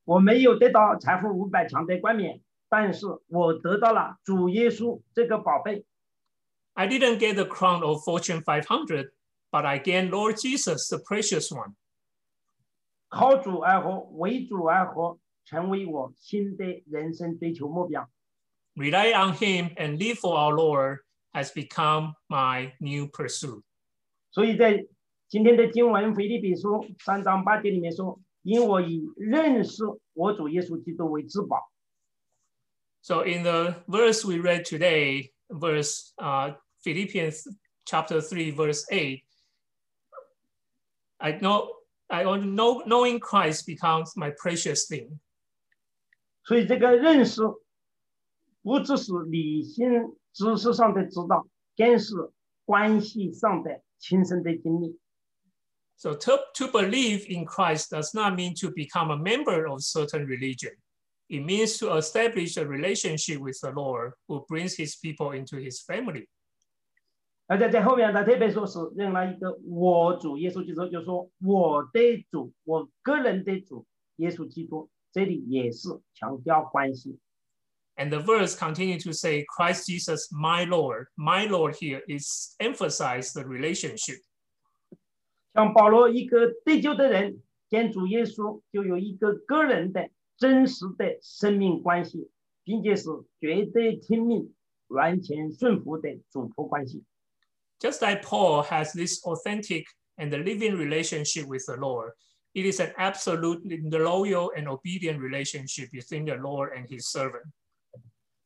[0.04, 5.86] 我没有得到财富五百强的冠冕，但是我得到了主耶稣这个宝贝。
[6.74, 9.12] I didn't get the crown of Fortune 500,
[9.56, 11.76] but I gained Lord Jesus, the precious one.
[13.10, 18.10] 靠主而活，为主而活，成为我新的人生追求目标。
[18.76, 21.00] Rely on him and live for our Lord
[21.34, 23.64] has become my new pursuit.
[24.32, 24.86] 所以在
[25.28, 26.70] 今天的经文《腓立比书》
[27.04, 31.70] 三章八节里面说：“因我以认识我主耶稣基督为至宝。
[33.02, 36.54] So in the verse we read today, verse uh,
[36.84, 37.48] Philippians
[37.86, 39.22] chapter 3, verse 8,
[41.18, 41.70] I know
[42.08, 45.20] I know knowing Christ becomes my precious thing.
[46.44, 47.42] ”所以这个认识
[48.62, 52.16] 不只是理性知识上的知道，更是
[52.66, 55.00] 关系上的亲身的经历。
[55.96, 60.26] So to, to believe in Christ does not mean to become a member of certain
[60.26, 60.74] religion.
[61.30, 65.80] It means to establish a relationship with the Lord who brings his people into his
[65.82, 66.28] family.
[67.49, 73.87] 而且在后面，他特别说是用了一个我主耶稣基督，就说我的主，我个人的主
[74.17, 77.19] 耶稣基督，这里也是强调关系。
[77.97, 81.07] And the verse continue to say, Christ Jesus, my Lord.
[81.17, 84.19] My Lord here is emphasize the relationship.
[85.55, 87.41] 像保罗一个得救的人，
[87.71, 92.29] 见主耶稣就有一个个人的真实的生命关系，
[92.65, 93.09] 并且是
[93.41, 94.53] 绝对听命、
[94.89, 97.05] 完全顺服的主仆关系。
[97.80, 99.86] Just like Paul has this authentic
[100.18, 102.12] and the living relationship with the Lord,
[102.54, 107.46] it is an absolutely loyal and obedient relationship between the Lord and his servant.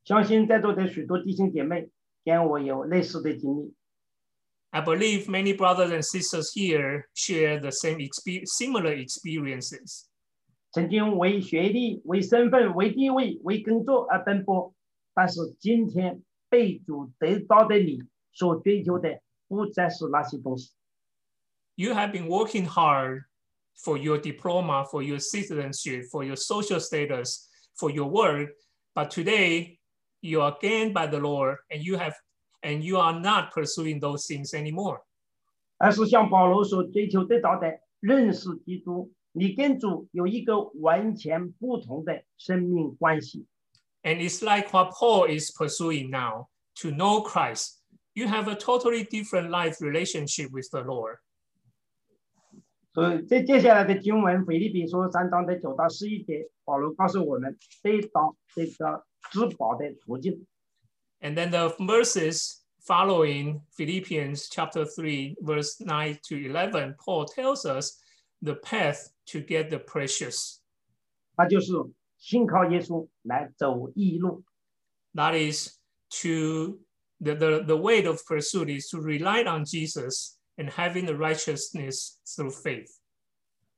[0.05, 1.89] 相信在座的许多弟兄姐妹
[2.23, 3.73] 跟我有类似的经历。
[4.69, 10.05] I believe many brothers and sisters here share the same expe- similar experiences.
[10.71, 14.73] 曾经为学历、为身份、为地位、为工作而奔波，
[15.13, 20.71] 但是今天被主得到的你 所追求的，不再是那些东西。
[21.75, 23.23] You have been working hard
[23.75, 27.47] for your diploma, for your citizenship, for your social status,
[27.77, 28.49] for your work,
[28.93, 29.77] but today
[30.21, 32.13] you are gained by the Lord and you have
[32.61, 35.01] and you are not pursuing those things anymore.
[35.77, 43.45] 而是像保罗所追求得到的，认识基督，你跟主有一个完全不同的生命关系。
[44.03, 47.78] And it's like what Paul is pursuing now to know Christ.
[48.13, 51.17] You have a totally different life relationship with the Lord.
[52.93, 60.47] 所以在接下来的经文，腓立比书三章的九到十一节，保罗告诉我们得到这个至宝的途径。
[61.19, 67.99] And then the verses following Philippians chapter 3, verse 9 to 11, Paul tells us
[68.41, 70.61] the path to get the precious.
[71.35, 71.73] 那就是
[72.17, 74.45] 信靠耶稣来走义路。
[75.13, 75.79] That is
[76.21, 76.79] to
[77.19, 82.19] the, the, the way of pursuit is to rely on Jesus and having the righteousness
[82.25, 82.89] through faith.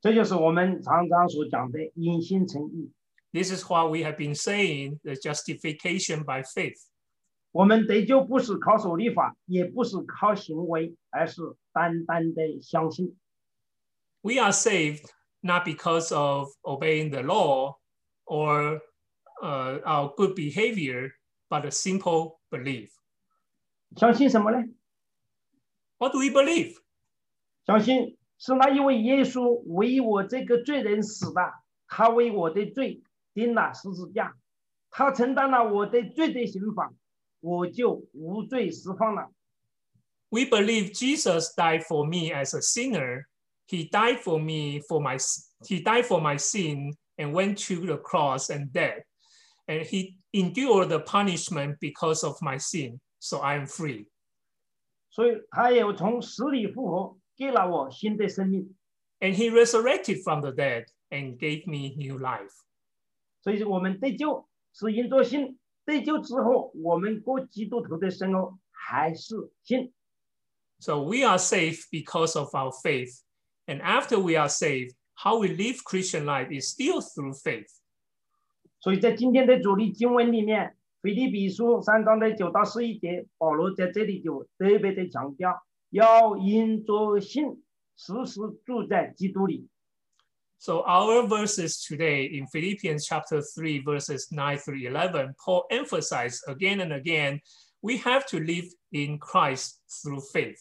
[0.02, 2.92] 这就是我们常常所讲的因信称义。
[3.34, 6.78] This is what we have been saying, the justification by faith.
[7.52, 11.42] 我们得救不是靠守律法，也不是靠行为，而是
[11.74, 13.18] 单单的相信。
[14.22, 15.10] We are saved
[15.42, 17.78] not because of obeying the law
[18.26, 18.82] or
[19.42, 21.12] uh, our good behavior,
[21.50, 22.92] but a simple belief.
[23.96, 24.64] 相信什么呢？
[25.98, 26.78] What do we believe?
[27.66, 31.54] 相信是那一位耶稣为我这个罪人死的，
[31.88, 33.02] 他为我的罪
[33.34, 34.36] 钉了十字架，
[34.92, 36.94] 他承担了我的罪的刑罚，
[37.40, 39.32] 我就无罪释放了。
[40.30, 43.26] We believe Jesus died for me as a sinner.
[43.68, 45.18] He died for me for my
[45.66, 49.04] he died for my sin and went to the cross and dead.
[49.68, 53.00] And he endured the punishment because of my sin.
[53.22, 54.08] So I am free.
[55.10, 58.76] 所以他又从死里复活，给了我新的生命。
[59.20, 62.54] And he resurrected from the dead and gave me new life.
[63.42, 69.92] 所以我们得救是因着信，得救之后，我们过基督徒的生活还是信。
[70.80, 73.22] So we are saved because of our faith.
[73.66, 77.72] And after we are saved, how we live Christian life is still through faith.
[78.80, 87.65] 所以在今天的主力经文里面， 腓立比书三章的九到十一节，保罗在这里就特别的强调，要因着信
[87.97, 89.69] 时时住在基督里。
[90.59, 96.93] So our verses today in Philippians chapter 3 verses 9 through 11, Paul emphasizes again and
[96.93, 97.41] again,
[97.81, 100.61] we have to live in Christ through faith.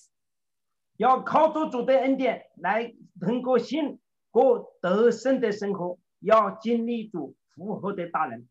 [0.98, 4.00] 要靠着主的恩典来能够信
[4.32, 8.48] 过得胜的生活，要经历主复活的大能。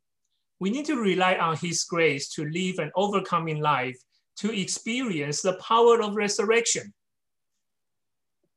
[0.60, 4.00] We need to rely on his grace to live an overcoming life,
[4.38, 6.94] to experience the power of resurrection.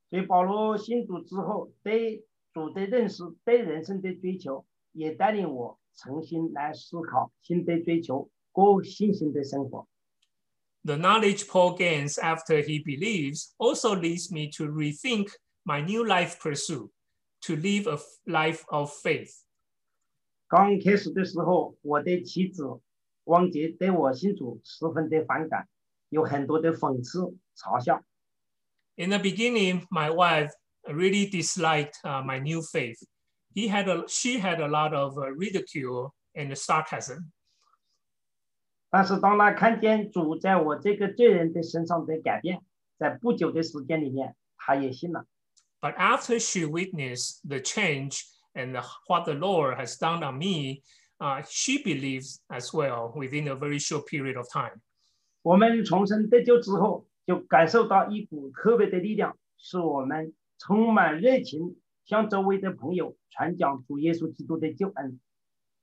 [0.08, 2.24] 所以保罗信主之后，对
[2.54, 9.86] 主的认识、对人生的追求，也带领我重新来思考新的追求，过信心的生活。
[10.84, 15.28] The knowledge Paul gains after he believes also leads me to rethink
[15.64, 16.90] my new life pursuit,
[17.42, 19.42] to live a life of faith.
[20.52, 22.80] 刚开始的时候，我的妻子
[23.24, 25.68] 王杰对我信主十分的反感，
[26.08, 28.02] 有很多的讽刺、嘲笑。
[28.96, 30.50] In the beginning, my wife
[30.82, 32.98] really disliked uh, my new faith.
[33.54, 37.30] He had a, she had a lot of uh, ridicule and sarcasm.
[38.90, 42.62] 但是当他看见主在我这个罪人的身上的改变，
[42.98, 45.26] 在不久的时间里面，他也信了。
[45.80, 48.22] But after she witnessed the change
[48.54, 50.82] and the, what the Lord has done on me,
[51.20, 54.80] uh, she believes as well within a very short period of time.
[55.42, 65.20] 我们重生得救之后，就感受到一股特别的力量，使我们充满热情，向周围的朋友传讲主耶稣基督的救恩。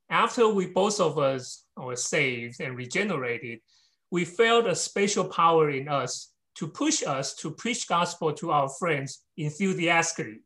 [0.07, 3.61] After we both of us were saved and regenerated,
[4.09, 8.69] we felt a special power in us to push us to preach gospel to our
[8.69, 10.43] friends enthusiastically.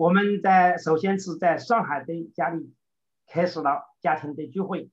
[0.00, 2.74] 我们在首先是在上海的家里
[3.26, 4.90] 开始了家庭的聚会，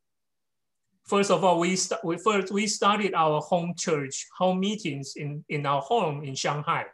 [1.06, 5.44] First of all, we, st- we first we started our home church home meetings in,
[5.50, 6.86] in our home in Shanghai.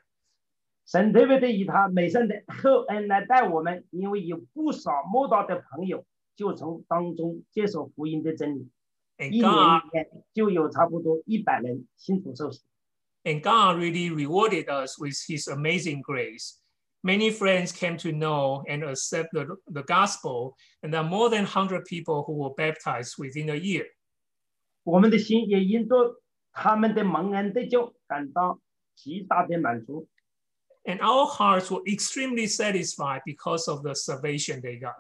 [0.86, 6.03] 神特别的以他美善的厚恩来待我们，因为有不少慕道的朋友
[6.36, 8.72] 就从当中接受福音的真理。
[9.20, 12.64] 一 And 年 God 里面就有差不多一百人信主受洗。
[13.24, 16.55] And God really rewarded us with his amazing grace.
[17.03, 21.45] Many friends came to know and accept the, the gospel, and there are more than
[21.45, 23.86] 100 people who were baptized within a year.
[24.84, 28.60] 我们的心也因着他们的蒙恩得救，感到
[28.95, 30.07] 极大的满足。
[30.84, 34.95] And our hearts were extremely satisfied because of the salvation they got.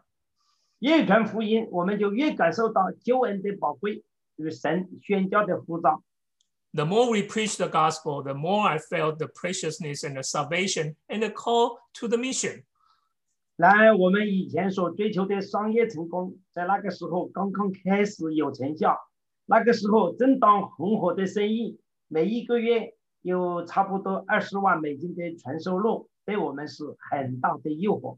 [0.79, 4.03] 越传福音，我们就越感受到救恩的宝贵
[4.37, 6.01] 与神宣教的呼召。
[6.73, 10.95] The more we preach the gospel, the more I felt the preciousness and the salvation
[11.09, 12.63] and the call to the mission.
[13.55, 18.97] 然而，我们以前所追求的商业成功，在那个时候刚刚开始有成效。
[19.45, 22.93] 那个时候正当红火的生意，每一个月
[23.23, 28.17] 有差不多二十万美金的纯收入，对我们是很大的诱惑。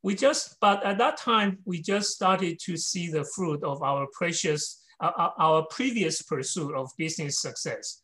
[0.00, 4.06] We just, but at that time, we just started to see the fruit of our
[4.18, 8.02] precious, uh, uh, our previous pursuit of business success.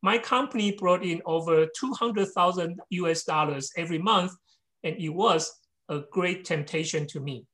[0.00, 4.32] My company brought in over 200,000 US dollars every month,
[4.84, 5.50] and it was
[5.88, 7.46] a great temptation to me.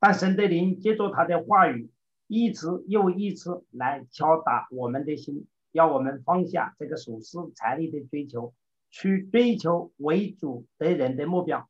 [0.00, 1.90] 但神的灵借着他的话语，
[2.26, 8.54] 一次又一次来敲打我们的心，要我们放下这个属世财力的追求，
[8.90, 11.68] 去追求为主得人的目标。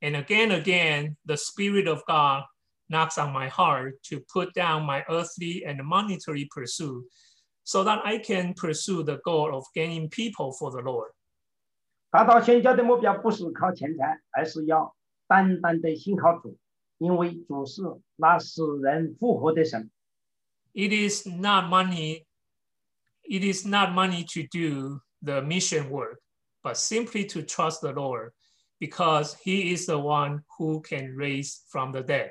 [0.00, 2.44] And again, again, the Spirit of God
[2.88, 7.04] knocks on my heart to put down my earthly and monetary pursuit
[7.64, 11.10] so that I can pursue the goal of gaining people for the Lord.
[12.10, 16.56] 达到宣教的目标不是靠钱财，而是要单单的信靠主，
[16.96, 17.82] 因为主是
[18.16, 19.90] 那使人复活的神。
[20.72, 22.24] It is not money,
[23.22, 26.20] it is not money to do the mission work,
[26.62, 28.32] but simply to trust the Lord
[28.78, 32.30] because he is the one who can raise from the dead.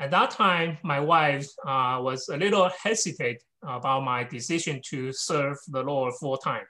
[0.00, 5.56] At that time, my wife uh, was a little hesitant about my decision to serve
[5.68, 6.64] the Lord full time.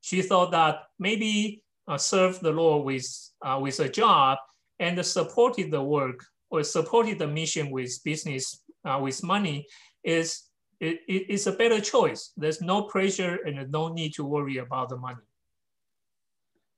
[0.00, 3.06] She thought that maybe uh, serve the Lord with,
[3.44, 4.38] uh, with a job
[4.80, 6.18] and supported the work
[6.50, 9.66] or supported the mission with business, uh, with money
[10.02, 10.42] is,
[10.80, 12.32] it, it- it's a better choice.
[12.36, 15.22] There's no pressure and no need to worry about the money.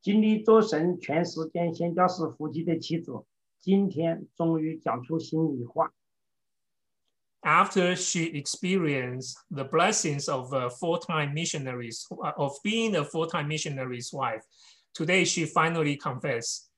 [0.02, 3.24] 经历做神全时间宣教士夫妻的妻子，
[3.60, 5.92] 今天终于讲出心里话。
[7.44, 14.10] after she experienced the blessings of uh, full-time missionaries, uh, of being a full-time missionary's
[14.12, 14.42] wife,
[14.94, 16.70] today she finally confessed,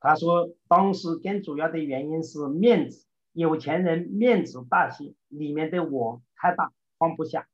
[0.00, 7.48] 他说，当时更主要的原因是面子，有钱人面子大些，里面的我太大，放不下。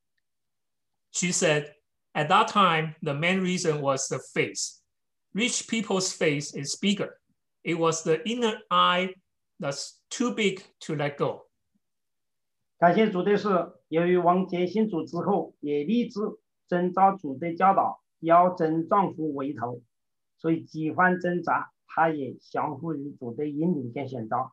[1.11, 1.75] she said,
[2.15, 4.81] at that time, the main reason was the face.
[5.33, 7.18] Rich people's face is bigger.
[7.63, 9.15] It was the inner eye
[9.59, 11.49] that's too big to let go.
[12.79, 13.49] 感谢主的是，
[13.89, 16.21] 由于王杰信主之后，也立志
[16.67, 19.81] 遵照主的教导，要真丈夫为头，
[20.37, 24.53] 所以几番挣扎，他也降服于主的引领跟选召。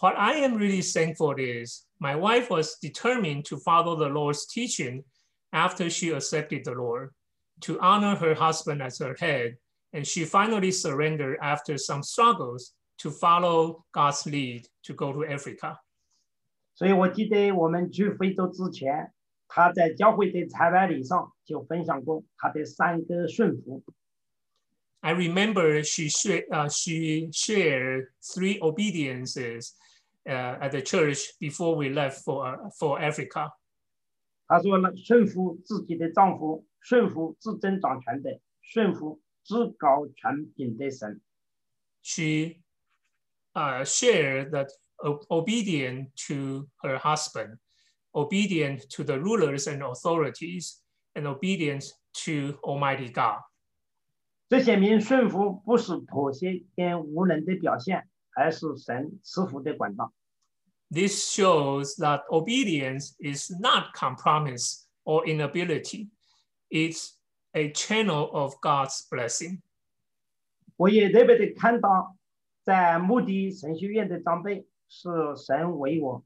[0.00, 5.02] What I am really thankful is my wife was determined to follow the Lord's teaching
[5.50, 7.10] after she accepted the Lord,
[7.62, 9.56] to honor her husband as her head,
[9.92, 15.78] and she finally surrendered after some struggles to follow God's lead to go to Africa.
[16.74, 19.12] 所以我记得我们去非洲之前，
[19.48, 23.82] 他在教会的彩排礼上就分享过他的三个顺服。
[25.00, 29.74] I remember she, sh- uh, she shared three obediences
[30.26, 33.52] uh, at the church before we left for, uh, for Africa.
[34.48, 41.20] 他说了，顺服自己的丈夫，顺服至真掌权的，顺服 至高权柄的神。
[42.02, 42.62] She
[43.54, 47.58] uh, share that o- obedient to her husband,
[48.12, 50.80] obedient to the rulers and authorities,
[51.14, 51.84] and obedient
[52.24, 53.42] to Almighty God.
[54.48, 60.12] 这显明顺服不是妥协跟无能的表现，而是神赐福的管道。
[60.90, 66.08] This shows that obedience is not compromise or inability.
[66.70, 67.10] It's
[67.53, 69.61] a channel of God's blessing.
[70.75, 72.17] 我也特别的看到，
[72.63, 76.23] 在穆迪神学院的长辈是神为我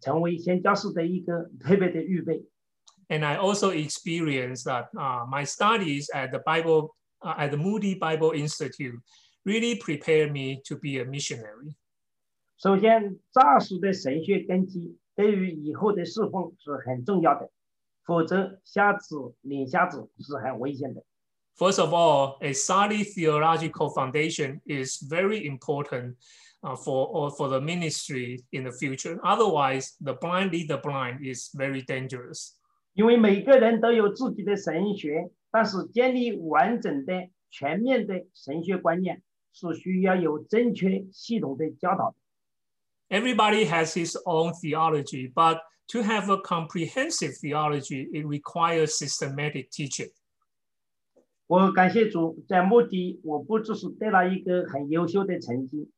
[0.00, 2.44] 成为宣教士的一个特别的预备。
[3.08, 8.32] And I also experienced that uh, my studies at the Bible uh, at the Moody Bible
[8.32, 9.00] Institute
[9.44, 11.74] really prepared me to be a missionary.
[12.58, 17.50] 首先，扎实的神学根基对于以后的侍奉是很重要的。
[18.09, 21.03] 否则瞎子领瞎子是很危险的。
[21.57, 26.15] First of all, a solid theological foundation is very important
[26.61, 29.17] uh, for, or for the ministry in the future.
[29.23, 32.55] Otherwise, the blind lead the blind is very dangerous.
[32.93, 39.21] 因为每个人都有自己的神学，但是建立完整的、全面的神学观念
[39.53, 42.15] 是需要有正确系统的教导的。
[43.07, 45.59] Everybody has his own theology, but
[45.90, 50.10] to have a comprehensive theology, it requires systematic teaching.
[51.46, 55.90] 我感谢主，在目的，我不只是得了一个很优秀的成绩，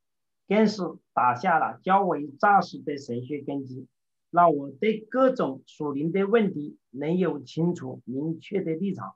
[0.49, 0.83] 更是
[1.13, 3.87] 打下了较为扎实的神学根基，
[4.31, 9.15] 让我对各种属灵的问题能有清楚明确的立场。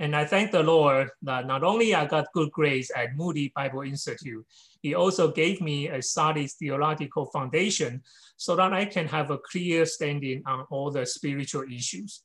[0.00, 3.82] And I thank the Lord that not only I got good grades at Moody Bible
[3.82, 4.46] Institute,
[4.80, 8.02] He also gave me a solid theological foundation
[8.36, 12.22] so that I can have a clear standing on all the spiritual issues.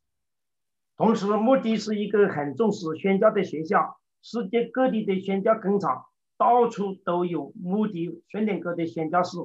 [0.96, 6.06] 同时，穆迪是一个很重视宣教的学校，世界各地的宣教工场
[6.38, 9.38] 到处都有穆迪宣典哥的宣教士，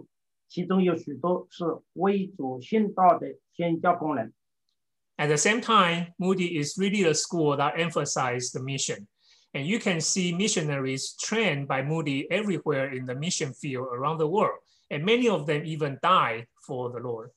[0.49, 1.65] 其中有许多是
[1.95, 4.35] 为主殉道的宣教工人。
[5.18, 9.08] At the same time, Moody is really a school that emphasizes the mission.
[9.54, 14.28] And you can see missionaries trained by Moody everywhere in the mission field around the
[14.28, 14.58] world.
[14.90, 17.30] And many of them even die for the Lord.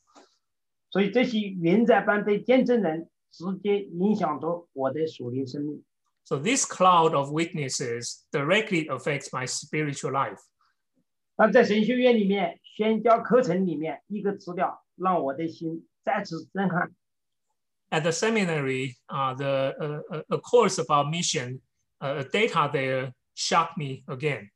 [0.90, 5.84] 所以这些云彩般的见证人，直接影响着我的属灵生命。
[6.24, 10.40] So this cloud of witnesses directly affects my spiritual life.
[11.36, 16.94] 但在神学院里面，宣教课程里面一个资料，让我的心再次震撼。
[17.90, 21.60] At the seminary, uh, the uh, a- a course about mission,
[22.00, 24.50] uh, data there shocked me again.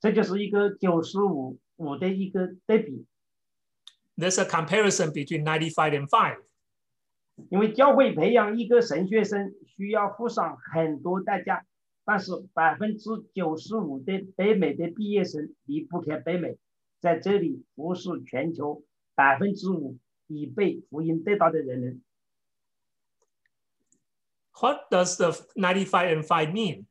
[0.00, 3.06] 这就是一个九十五五的一个对比，
[4.16, 6.42] There's a comparison between 95 and 5.
[7.50, 11.64] 因为教会培养一个神学生需要付上很多代价，
[12.04, 16.56] 但是百分之九十五的北美的毕业生离不开北美，
[17.00, 19.96] 在这里服侍全球百分之五
[20.30, 22.02] 已被福音得到的人们。
[24.60, 26.86] What does the 95 and 5 mean?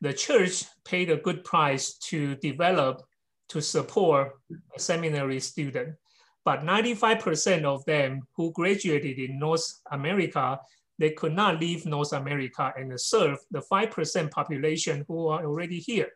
[0.00, 3.02] The church paid a good price to develop,
[3.48, 4.40] to support
[4.74, 5.96] a seminary student,
[6.44, 10.58] but 95% of them who graduated in North America,
[10.98, 16.10] they could not leave North America and serve the 5% population who are already here.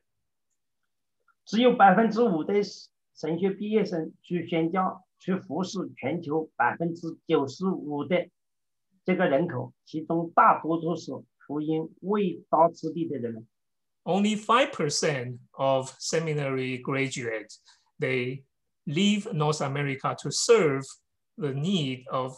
[1.45, 2.55] 只有百分之五的
[3.15, 5.05] 神学毕业生去宣教，
[14.06, 17.62] only five percent of seminary graduates
[18.00, 18.44] they
[18.88, 20.84] leave North America to serve
[21.38, 22.36] the need of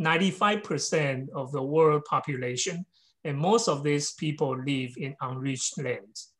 [0.00, 2.84] 95% of the world population,
[3.22, 6.32] and most of these people live in unreached lands.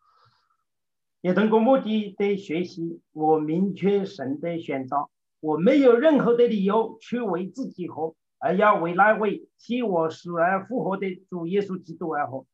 [1.21, 5.09] 也通过穆迪对学习，我明确神的选召，
[5.44, 12.46] 我没有任何的理由去为自己活，而要为那位替我死而复活的主耶稣基督而活。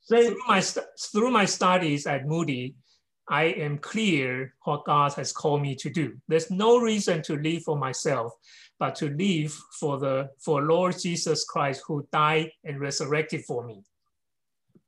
[0.00, 2.74] 所以 Through my, st- through my studies at Moody,
[3.26, 6.18] I am clear what God has called me to do.
[6.26, 8.32] There's no reason to live for myself,
[8.78, 13.84] but to live for the for Lord Jesus Christ who died and resurrected for me.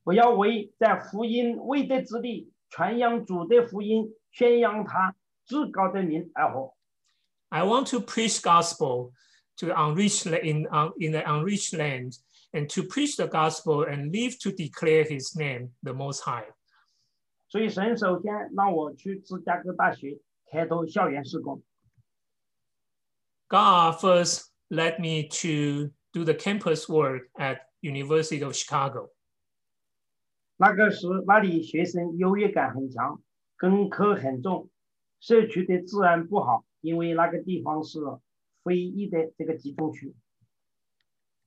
[0.03, 5.15] 我要为在福音未得之地传扬主的福音，宣扬他
[5.47, 6.75] 至高的名而活。
[7.52, 9.12] I want to preach gospel
[9.58, 12.14] to unreached in, uh, in the unreached land
[12.54, 16.54] and to preach the gospel and live to declare his name, the Most High.
[17.50, 20.20] 所以神首先让我去芝加哥大学
[20.52, 21.64] 开头校园事工。
[23.47, 29.10] God first led me to do the campus work at University of Chicago.
[30.58, 33.20] 那个时那里学生优越感很强，
[33.58, 34.70] 根科很重，
[35.20, 38.00] 社区的治安不好，因为那个地方是
[38.64, 40.14] 非裔的这个集中区。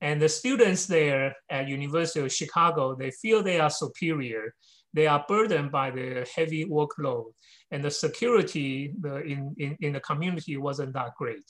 [0.01, 4.55] And the students there at University of Chicago, they feel they are superior.
[4.93, 7.33] They are burdened by the heavy workload,
[7.71, 11.45] and the security the, in, in, in the community wasn't that great.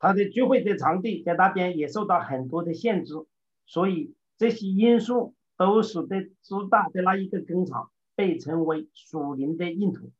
[0.00, 3.14] 他的聚会的场地在那边也受到很多的限制，
[3.66, 10.10] 所以这些因素都使得师大的那一个工厂被称为属灵的硬土。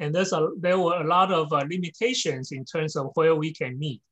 [0.00, 3.54] And there's a, there were a lot of uh, limitations in terms of where we
[3.54, 4.02] can meet.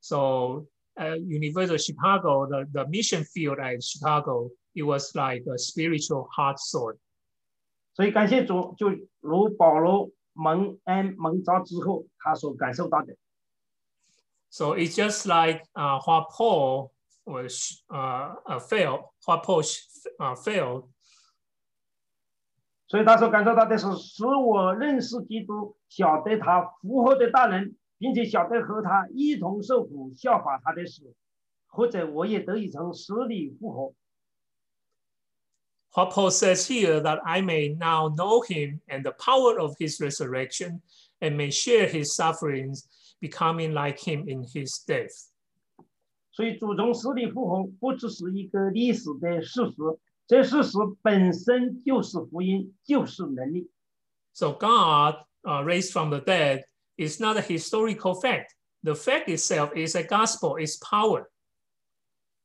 [0.00, 0.66] So,
[0.98, 6.28] uh, University of Chicago, the, the mission field at Chicago, it was like a spiritual
[6.34, 6.98] hard sword.
[7.94, 8.90] 所以感谢主，就
[9.20, 13.14] 如保罗蒙恩蒙召之后，他所感受到的。
[14.48, 16.92] So it's just like uh, what Paul
[17.26, 19.62] was uh, uh, failed, what Paul
[20.18, 20.88] uh, failed.
[22.91, 31.15] 所以他说感受到的是，使我认识基督，晓得他复活的大能，并且晓得和他一同受苦，效法他的死，
[31.67, 33.93] 或者我也得以从死里复活。
[35.93, 40.81] What Paul says here that I may now know him and the power of his resurrection
[41.21, 42.83] and may share his sufferings,
[43.21, 45.29] becoming like him in his death.
[46.33, 49.75] 所以主从死里复活不只是一个历史的事实，
[50.31, 53.69] 这事实本身就是福音，就是能力。
[54.31, 56.63] So God uh, raised from the dead
[56.95, 58.55] is not a historical fact.
[58.81, 61.27] The fact itself is a gospel, is power.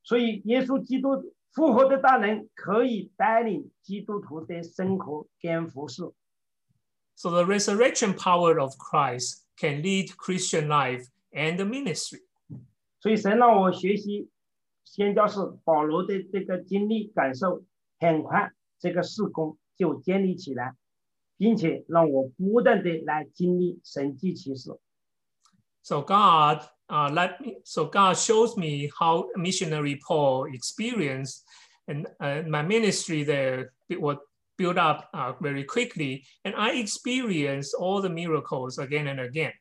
[0.02, 6.12] 所以，耶稣基督复活的大能可以带领基督徒的生活跟服事。
[7.14, 12.24] So the resurrection power of Christ can lead Christian life and the ministry.
[12.98, 14.28] 所以，神让我学习
[14.84, 17.62] 宣教士保罗的这个经历感受，
[17.99, 20.75] 很快这个事工就建立起来，
[21.37, 24.71] 并且让我不断的来经历神迹奇事。
[25.83, 27.61] So God uh, let me.
[27.63, 31.43] So God shows me how missionary Paul experienced,
[31.87, 34.17] and uh, my ministry there it was
[34.57, 39.53] built up uh, very quickly, and I experienced all the miracles again and again.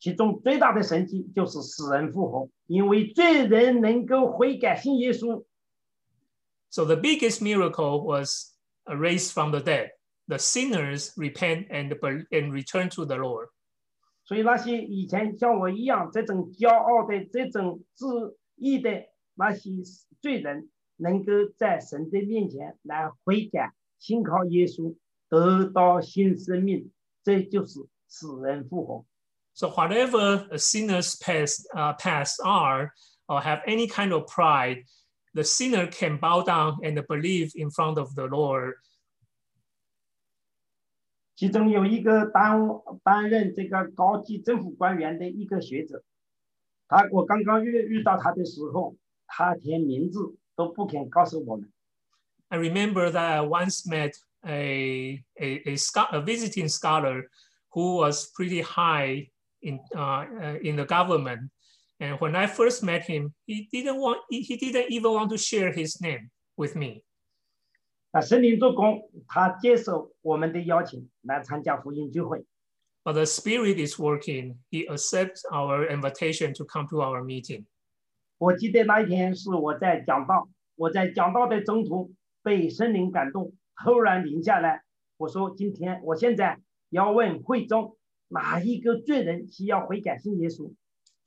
[0.00, 5.44] 其中最大的神迹就是死人复活，因为罪人能够悔改信耶稣，
[6.74, 8.54] So the biggest miracle was
[8.88, 9.90] uh, raised from the dead.
[10.28, 13.48] The sinners repent and bel- and return to the Lord.
[14.24, 19.70] 所以那些以前像我一样这种骄傲的、这种自义的那些
[20.20, 24.94] 罪人，能够在神的面前来悔改，信靠耶稣，
[25.28, 26.92] 得到新生命，
[27.24, 29.04] 这就是死人复活。
[29.52, 32.92] So whatever a sinner's past, uh, past are
[33.26, 34.84] or have any kind of pride,
[35.34, 38.74] the sinner can bow down and believe in front of the Lord.
[41.36, 42.60] 其中有一个担
[43.02, 46.02] 担任这个高级政府官员的一个学者，
[46.86, 48.94] 他我刚刚遇遇到他的时候，
[49.26, 51.72] 他连名字都不肯告诉我们。
[52.48, 57.30] I remember that I once met a, a, a, scho- a visiting scholar
[57.70, 59.30] who was pretty high
[59.62, 61.50] in, uh, uh, in the government.
[61.99, 65.71] And when I first met him, he didn't want he didn't even want to share
[65.71, 67.03] his name with me.
[68.11, 68.27] But
[73.13, 74.57] the Spirit is working.
[74.71, 77.65] He accepts our invitation to come to our meeting.
[78.37, 82.11] 我记得那一天是我在讲道，我在讲道的中途
[82.43, 84.83] 被圣灵感动，突然停下来。
[85.17, 87.95] 我说：“今天，我现在要问会中
[88.27, 90.73] 哪一个罪人需要悔改信耶稣？”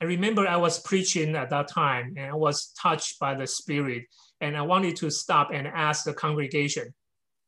[0.02, 4.04] I remember I was preaching at that time and I was touched by the Spirit,
[4.42, 6.94] and I wanted to stop and ask the congregation,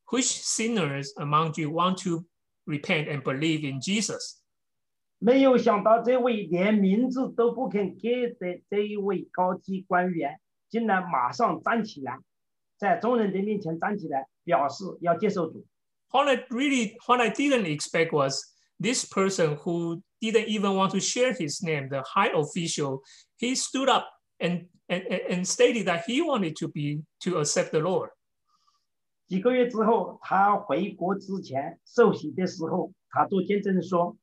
[0.09, 2.25] which sinners among you want to
[2.65, 4.41] repent and believe in Jesus?
[5.19, 10.39] 没有想到这位连名字都不肯给的这一位高级官员，
[10.69, 12.19] 竟然马上站起来，
[12.77, 15.65] 在众人的面前站起来，表示要接受主。
[16.11, 18.41] What I really, what I didn't expect was
[18.79, 23.01] this person who didn't even want to share his name, the high official,
[23.37, 24.05] he stood up
[24.39, 28.09] and, and, and- and stated that he wanted to be to accept the Lord.
[29.27, 34.17] 几个月之后，他回国之前受洗的时候，他做见证说：“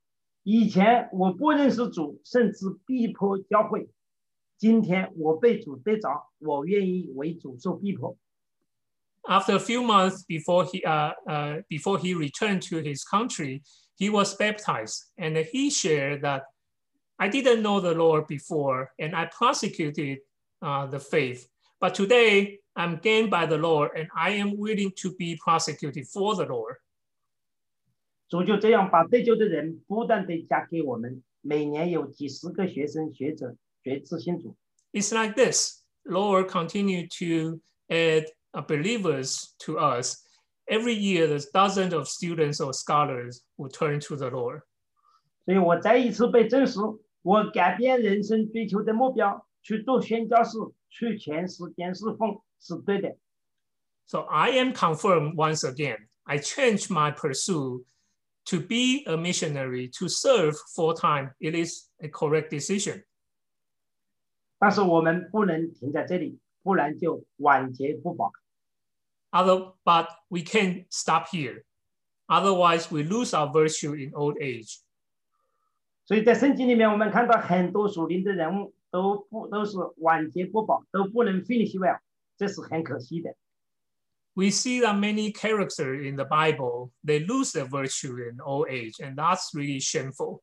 [0.45, 3.89] 以前我不认识主，甚至逼迫教会。
[4.59, 8.16] 今天我被主得着，我愿意为主受逼迫。
[9.25, 13.62] After a few months before he, uh, uh, before he returned to his country,
[13.97, 16.45] he was baptized and he shared that
[17.18, 20.18] I didn't know the Lord before and I prosecuted
[20.61, 21.49] uh, the faith.
[21.81, 26.35] But today I'm gained by the Lord and I am willing to be prosecuted for
[26.35, 26.77] the Lord.
[28.29, 33.55] 主就这样把得救的人不断的加给我们，每年有几十个学生学者
[33.85, 34.57] 学知信主。
[34.93, 35.83] It's like this.
[36.05, 40.25] Lord continue to add uh, believers to us.
[40.66, 44.62] Every year, there's dozens of students or scholars who turn to the Lord.
[45.45, 46.79] 所以我再一次被证实，
[47.23, 50.59] 我改变人生追求的目标，去做宣教士，
[50.89, 53.16] 去全世界侍奉是对的。
[54.07, 56.09] So I am confirmed once again.
[56.25, 57.85] I changed my pursuit
[58.47, 61.35] to be a missionary, to serve full time.
[61.41, 63.05] It is a correct decision.
[64.59, 68.33] 但是我们不能停在这里，不然就晚节不保。
[69.31, 71.64] Other, but we can't stop here.
[72.29, 74.81] Otherwise, we lose our virtue in old age.
[76.05, 81.99] 所以在圣经里面，我们看到很多属灵的人物都不都是晚节不保，都不能 finish well，
[82.37, 83.35] 这是很可惜的。
[84.35, 88.99] We see that many characters in the Bible, they lose their virtue in old age,
[89.01, 90.43] and that's really shameful.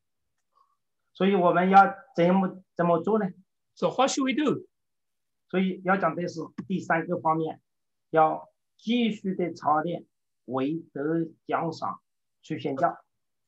[1.14, 3.28] 所以我们要怎么怎么做呢？
[3.76, 4.66] So what should we do?
[5.50, 7.60] 所以要讲的是第三个方面，
[8.12, 10.05] 要 继续的操练，
[10.47, 12.01] 为得奖赏
[12.43, 12.97] 去宣教。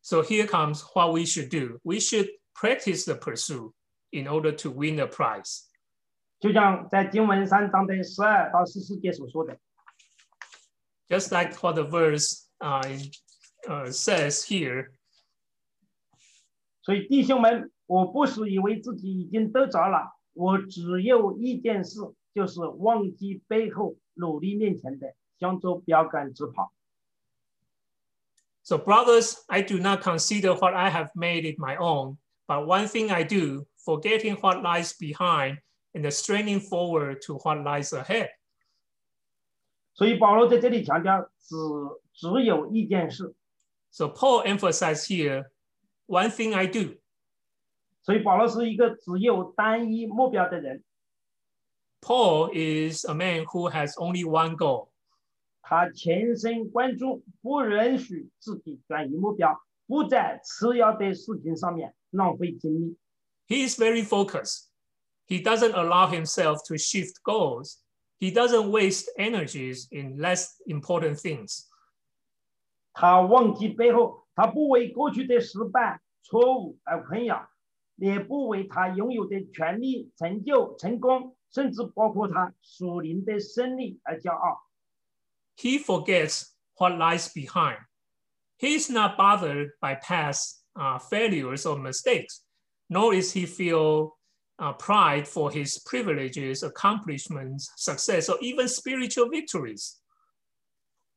[0.02, 1.80] So here comes what we should do.
[1.82, 3.72] We should practice the pursuit
[4.10, 5.64] in order to win the prize.
[6.38, 9.58] 就像在经文三章的十二到十四节所说的
[11.08, 13.10] ，Just like what the verse uh, in-
[13.68, 14.90] uh, says here,
[16.82, 22.00] 所以弟兄们，我不是以为自己已经得着了，我只有一件事，
[22.36, 26.73] 就是忘记背后，努力面前的，向着标杆直跑。
[28.63, 32.88] So, brothers, I do not consider what I have made it my own, but one
[32.88, 35.57] thing I do, forgetting what lies behind
[35.93, 38.29] and straining forward to what lies ahead.
[39.93, 41.55] 所以保罗在这里强调，只
[42.13, 43.34] 只有一件事。
[43.89, 45.49] So, Paul emphasized here
[46.05, 46.99] one thing I do.
[48.03, 50.84] 所以保罗是一个只有单一目标的人，
[52.05, 54.89] Paul is a man who has only one goal.
[55.61, 62.97] 他全神贯注，不允许自己转移目标，不在次要的事情上面浪费精力。
[63.47, 64.69] He is very focused.
[65.27, 67.77] He doesn't allow himself to shift goals.
[68.19, 71.67] He doesn't waste energies in less important things.
[72.93, 77.47] 他忘记背后，他不为过去的失败、错误而困扰，
[77.95, 84.69] 也不为他拥有的权利、成就、成功，甚至包括他属灵的胜利而骄傲。
[85.57, 87.79] He forgets what lies behind.
[88.57, 92.43] He is not bothered by past uh, failures or mistakes,
[92.88, 94.17] nor is he feel
[94.57, 99.99] uh, pride for his privileges, accomplishments, success, or even spiritual victories.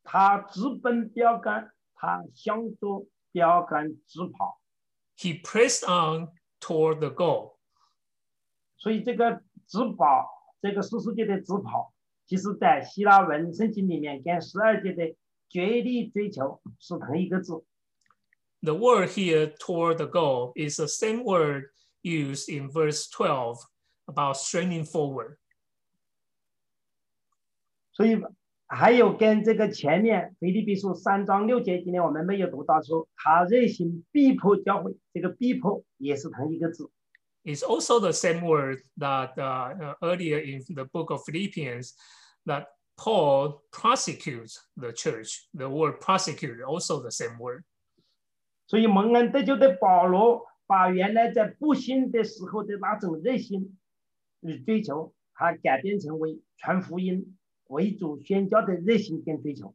[0.03, 4.61] 他直奔标杆，他向着标杆直跑。
[5.17, 6.29] He pressed on
[6.61, 7.57] toward the goal.
[8.77, 10.29] 所以这个直跑，
[10.61, 11.95] 这个十四节的直跑，
[12.27, 15.17] 其实在希腊文圣经里面跟十二节的
[15.49, 17.65] 绝力追求是同一个字。
[18.63, 21.71] The word here toward the goal is the same word
[22.03, 23.59] used in verse 12
[24.07, 25.37] about straining forward.
[27.93, 28.17] 所以
[28.72, 36.92] 还有跟这个前面腓立比书三章六节，今天我们没有读到说他热心逼迫教会，这个逼迫也是同一个字。
[37.44, 41.94] It's also the same word that uh, uh, earlier in the book of Philippians
[42.46, 45.48] that Paul prosecutes the church.
[45.58, 47.64] The word prosecute also the same word.
[48.68, 53.80] 所以蒙恩得救的保罗，把原来在不幸的时候的那种热心
[54.42, 57.36] 与追求，他改变成为传福音、
[57.69, 59.75] 为主宣教的热心跟追求。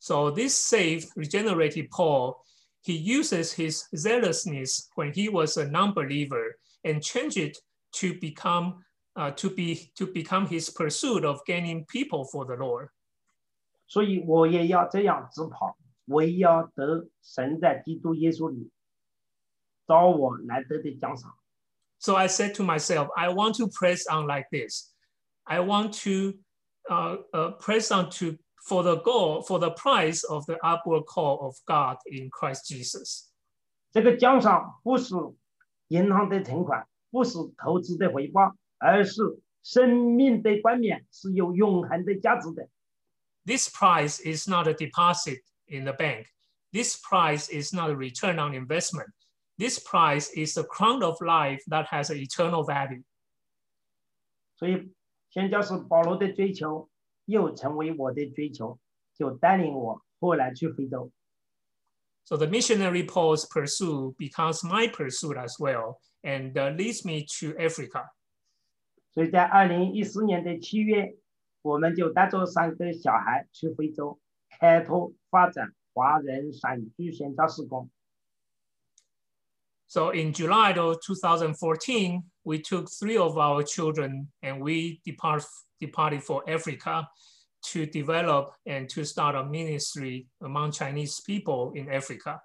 [0.00, 2.44] So this saved, regenerated Paul,
[2.82, 7.58] he uses his zealousness when he was a non-believer and change it
[7.94, 8.84] to become
[9.16, 12.90] uh, to be to become his pursuit of gaining people for the Lord.
[13.88, 18.70] 所以我也要这样直跑，我也要得神在基督耶稣里
[19.86, 21.34] 招我来得的奖赏。
[21.98, 24.94] So I said to myself, I want to press on like this.
[25.42, 26.38] I want to
[26.88, 28.36] uh, uh, press on to
[28.66, 33.30] for the goal, for the price of the upward call of God in Christ Jesus.
[33.90, 35.14] 这个奖赏不是
[35.88, 42.68] 银行的存款，不是投资的回报，而是生命的冠冕，是有永恒的价值的。
[43.46, 46.26] This price is not a deposit in the bank.
[46.70, 49.08] This price is not a return on investment.
[49.56, 53.02] This price is the crown of life that has an eternal value.
[54.56, 54.92] 所以，
[55.32, 56.88] 宣教士保罗的追求
[57.26, 58.78] 又成为我的追求，
[59.14, 61.10] 就带领我后来去非洲。
[62.24, 67.58] So the missionary Paul's pursuit becomes my pursuit as well, and uh, leads me to
[67.58, 68.10] Africa.
[69.12, 71.16] 所以在二零一四年的七月，
[71.62, 74.20] 我们就带着三个小孩去非洲，
[74.60, 77.90] 开拓发展华人散居宣教事工。
[79.86, 85.44] So in July of 2014, we took three of our children and we depart,
[85.80, 87.08] departed for Africa
[87.72, 92.40] to develop and to start a ministry among Chinese people in Africa.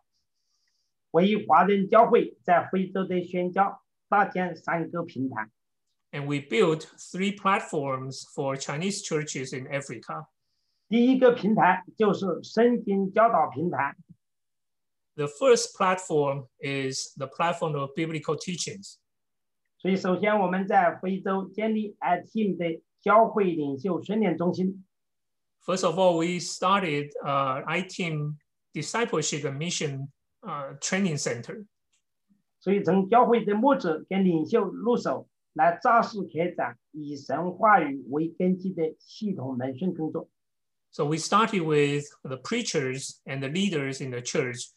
[1.12, 5.50] 为华人教会在非洲的宣教搭建三个平台。
[6.12, 10.28] And we built three platforms for Chinese churches in Africa.
[10.90, 13.96] 第一个平台就是圣经教导平台，
[15.16, 18.98] The first platform is the platform of biblical teachings.
[19.78, 24.86] 所以首先我们在非洲建立 iTeam 的教会领袖训练中心。
[25.66, 28.38] First of all, we started uh, ITEAM
[28.74, 30.10] Discipleship and Mission
[30.42, 31.66] uh, Training Center.
[32.60, 40.30] 所以从教会的牧者跟领袖入手，来扎实开展以神话语为根基的系统门训工作。
[40.92, 44.70] So we started with the preachers and the leaders in the church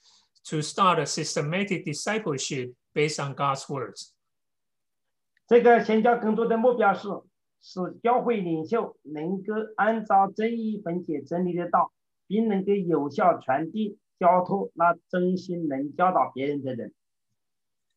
[0.51, 4.13] to start a systematic discipleship based on God's words.
[5.52, 7.10] 这个宣教工作的目标是
[7.62, 11.92] 使教会领袖能够按照正义分解真理的道，
[12.26, 16.94] 并能够有效传递交托那真心能教导别人的人。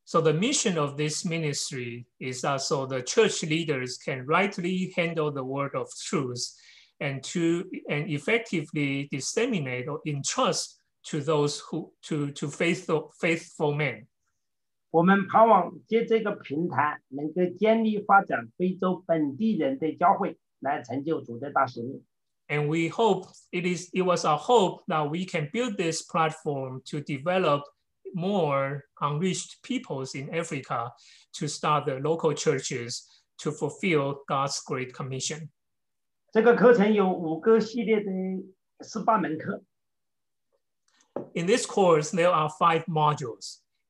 [0.04, 5.30] So the mission of this ministry is that so the church leaders can rightly handle
[5.30, 6.44] the word of truth
[6.98, 14.08] and to and effectively disseminate or entrust to those who to, to faithful faithful men.
[14.93, 22.03] 我们盼望借这个平台，能够建立发展非洲本地人的教会，来成就主的大使命。
[22.47, 26.81] And we hope it is it was our hope that we can build this platform
[26.85, 27.61] to develop
[28.15, 30.91] more unreached peoples in Africa
[31.33, 33.05] to start the local churches
[33.37, 35.49] to fulfill God's great commission.
[36.31, 38.11] 这个课程有五个系列的
[38.81, 39.63] 十八门课，
[41.35, 43.59] In this course, there are five modules,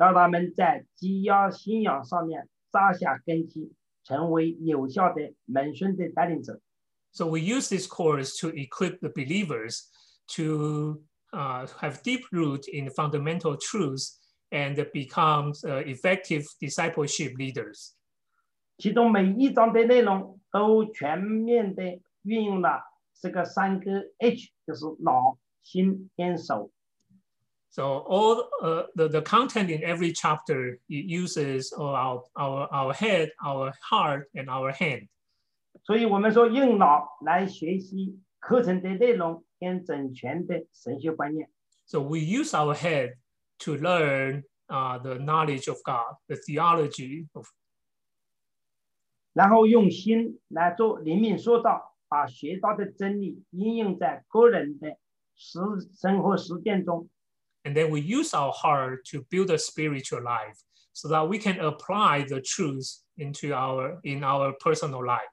[0.00, 6.58] 让他们在基要信仰上面扎下根基，成为有效的门训的带领者。
[7.12, 9.90] So we use this course to equip the believers
[10.36, 11.02] to
[11.32, 14.18] uh, have deep root in fundamental truths
[14.50, 17.92] and become uh, effective discipleship leaders.
[18.78, 22.80] 其中每一章的内容都全面的运用了
[23.20, 26.70] 这个三个 H，就是脑、心跟手。
[27.69, 33.73] So all uh, the, the content in every chapter it uses our, our, our head, our
[33.81, 35.09] heart, and our hand.
[35.83, 41.49] 所以我们说用脑来学习课程的内容跟整全的神学观念。
[41.85, 43.15] So we use our head
[43.59, 47.45] to learn uh, the knowledge of God, the theology of
[49.33, 54.95] 然后用心来做灵命塑造，把学到的真理应用在个人的
[55.35, 55.59] 实
[55.93, 57.09] 生活实践中。
[57.63, 60.57] And then we use our heart to build a spiritual life
[60.93, 65.31] so that we can apply the truth into our in our personal life.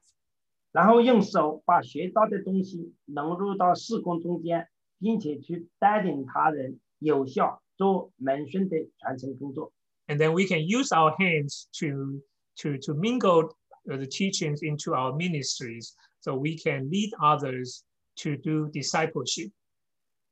[0.73, 4.66] 然后用手把学到的东西融入到事工中间，
[4.99, 9.70] 并且去带领他人有效做门训的传承工作。
[10.09, 12.23] And then we can use our hands to,
[12.57, 13.55] to, to mingle
[13.90, 17.85] uh, the teachings into our ministries so we can lead others
[18.16, 19.51] to do discipleship.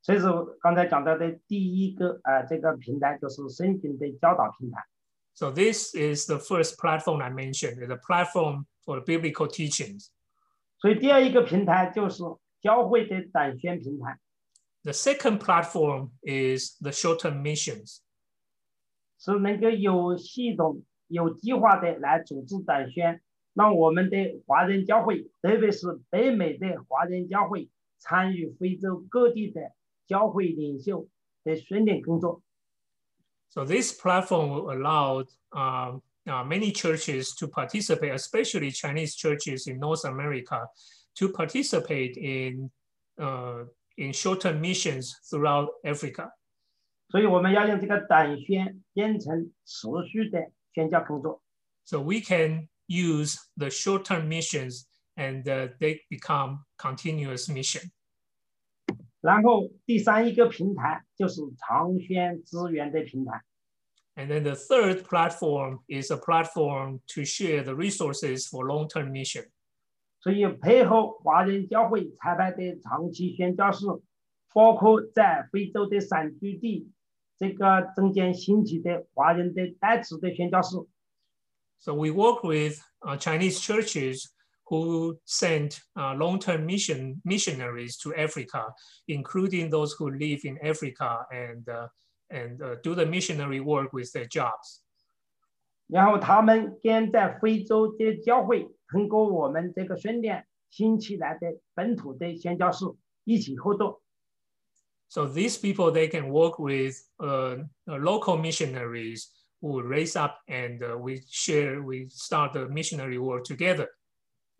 [0.06, 4.86] 所以说刚才讲到的第一个啊、呃，这个平台就是圣经的教导平台。
[5.34, 10.10] So this is the first platform I mentioned, the platform for biblical teachings.
[10.77, 12.22] 所以第二一个平台就是
[12.61, 14.19] 教会的短宣平台。
[14.84, 18.02] The second platform is the short-term missions.
[19.18, 23.22] 是能够有系统、有计划的来组织短宣，
[23.56, 29.72] 让我们的华人教会，特别是北美的华人教会，参与非洲各地的
[30.07, 31.09] 教会领袖
[31.45, 32.43] 的训练工作。
[33.49, 39.79] So this platform will allow um, uh, many churches to participate, especially Chinese churches in
[39.79, 40.67] North America,
[41.17, 42.71] to participate in
[43.19, 43.65] uh,
[43.97, 46.31] in short-term missions throughout Africa.
[47.09, 51.43] 所以我们要用这个短宣变成持续的宣教工作。
[51.85, 54.85] So we can use the short-term missions
[55.17, 57.91] and uh, they become continuous mission.
[59.25, 63.43] 然后第三一个平台就是长宣资源的平台。
[64.17, 69.49] And then the third platform is a platform to share the resources for long-term mission.
[70.21, 73.87] 所以配合华人教会裁派的长期宣教士，
[74.53, 76.91] 包括在非洲的山区地
[77.39, 80.77] 这个中间兴起的华人的代职的宣教士，
[81.79, 84.27] So we work with uh, Chinese churches
[84.65, 88.73] who send uh, long-term mission missionaries to Africa,
[89.09, 91.89] including those who live in Africa and uh,
[92.31, 94.85] and uh, do the missionary work with their jobs.
[95.89, 102.85] 然后他们跟在非洲的教会通过我们这个训练兴起来的本土的宣教士
[103.25, 104.01] 一起合作，
[105.09, 110.81] So these people they can work with uh, uh, local missionaries who raise up and
[110.81, 113.89] uh, we share we start the missionary work together.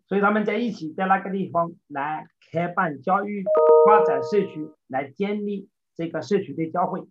[0.08, 3.44] 所以他们在一起在那个地方来开办教育、
[3.86, 7.06] 发展社区，来建立这个社区的教会。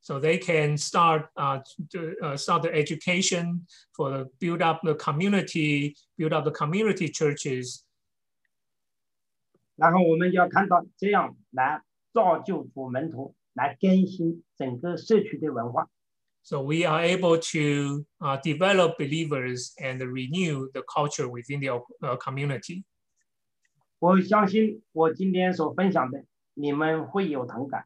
[0.00, 1.62] So they can start uh,
[1.92, 3.66] to uh, start the education
[3.96, 7.82] for the build up the community, build up the community churches,
[9.76, 11.82] 然后我们要看到这样来
[12.12, 15.88] 造就主门徒，来更新整个社区的文化。
[16.43, 22.83] So we are able to uh, develop believers and renew the culture within the uh, community.
[23.99, 26.23] 我相信我今天所分享的，
[26.53, 27.85] 你们会有同感，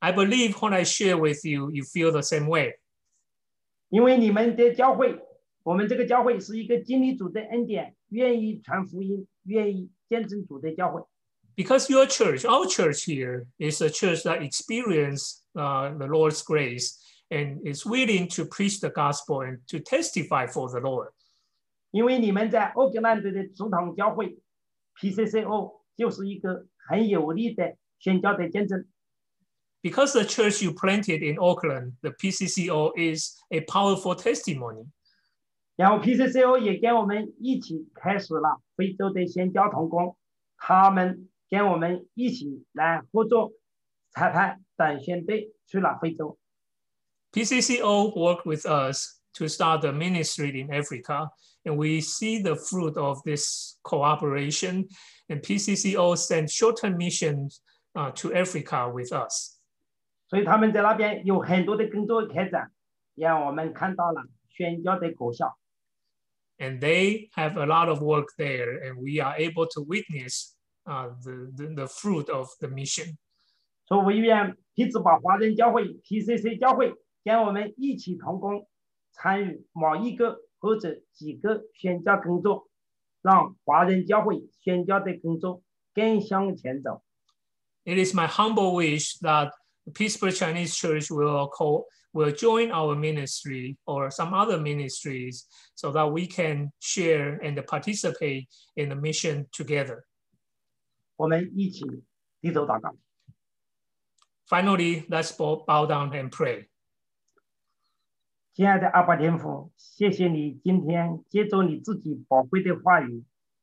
[0.00, 2.78] I believe when I share with you, you feel the same way
[3.90, 5.20] 因为你们的教会，
[5.62, 11.04] 我们这个教会是一个经历主的恩典，愿意传福音，愿意见证主的教会。
[11.56, 16.96] because your church, our church here, is a church that experience uh, the Lord's grace
[17.29, 21.09] and is willing to preach the gospel and to testify for the Lord.
[21.91, 22.19] Because
[25.01, 28.85] PCCO 就是一个很有力的宣教的见证。
[29.81, 34.87] Because the church you planted in Oakland, the PCCO is a powerful testimony.
[35.75, 40.17] 然后 PCCO 也跟我们一起开始了非洲的宣教同工，
[40.57, 43.53] 他们跟我们一起来合作
[44.11, 46.37] 裁判短宣队去了非洲。
[47.34, 51.30] PCCO worked with us to start the ministry in Africa,
[51.64, 54.88] and we see the fruit of this cooperation.
[55.28, 57.60] And PCCO sent short-term missions
[57.94, 59.60] uh, to Africa with us.
[60.28, 62.72] 所以他们在那边有很多的工作开展，
[63.14, 65.56] 让我们看到了宣教的果效。
[66.58, 71.08] And they have a lot of work there, and we are able to witness uh,
[71.24, 73.16] the, the, the fruit of the mission.
[73.86, 76.92] 所以我愿匹兹堡华人教会 PCC 教会
[77.24, 78.66] 跟我们一起同工，
[79.12, 82.68] 参与某一个或者几个宣教工作，
[83.22, 85.62] 让华人教会宣教的工作
[85.94, 87.02] 更向前走。
[87.84, 89.52] It is my humble wish that
[89.84, 95.90] the Pittsburgh Chinese Church will, co- will join our ministry or some other ministries so
[95.92, 100.04] that we can share and participate in the mission together.
[101.16, 101.84] 我们一起
[102.40, 102.94] 低头祷告。
[104.46, 106.68] Finally, let's bow, bow down and pray.
[108.54, 113.18] 亲爱的阿爸天父，谢谢你今天借着你自己宝贵的话语，《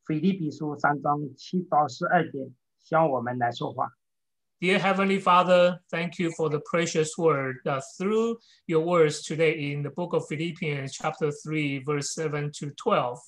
[0.06, 2.50] 腓立比书》三章七到十二节
[2.80, 3.92] 向我们来说话。
[4.60, 9.84] Dear Heavenly Father, thank you for the precious word that through your words today in
[9.84, 13.20] the book of Philippians, chapter 3, verse 7 to 12.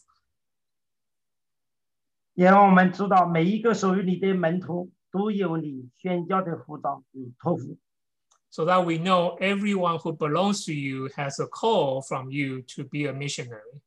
[2.33, 7.77] 也让我们知道每一个属于你的门徒都有你宣教的护照与托付。
[8.53, 12.83] so that we know everyone who belongs to you has a call from you to
[12.83, 13.81] be a missionary.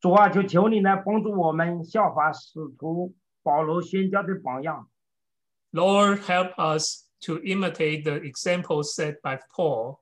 [0.00, 4.88] 主啊，就求你来帮助我们效法使徒保罗宣教的榜样，
[5.72, 9.98] Lord, help us to imitate the example set by Paul,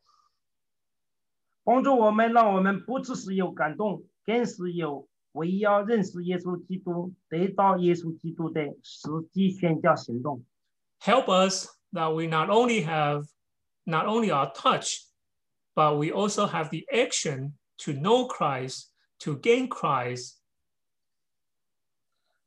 [1.65, 10.45] 帮助我们，让我们不只是有感动，更是有为要认识耶稣基督、得到耶稣基督的实际宣教行动。
[11.01, 13.25] help us that we not only have
[13.85, 15.07] not only are touched,
[15.75, 18.91] but we also have the action to know Christ,
[19.21, 20.35] to gain Christ,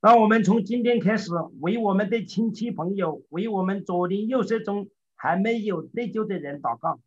[0.02, 7.00] 让我们从今天开始，为我们的亲戚朋友，为我们左邻右舍中还没有得救的人祷告。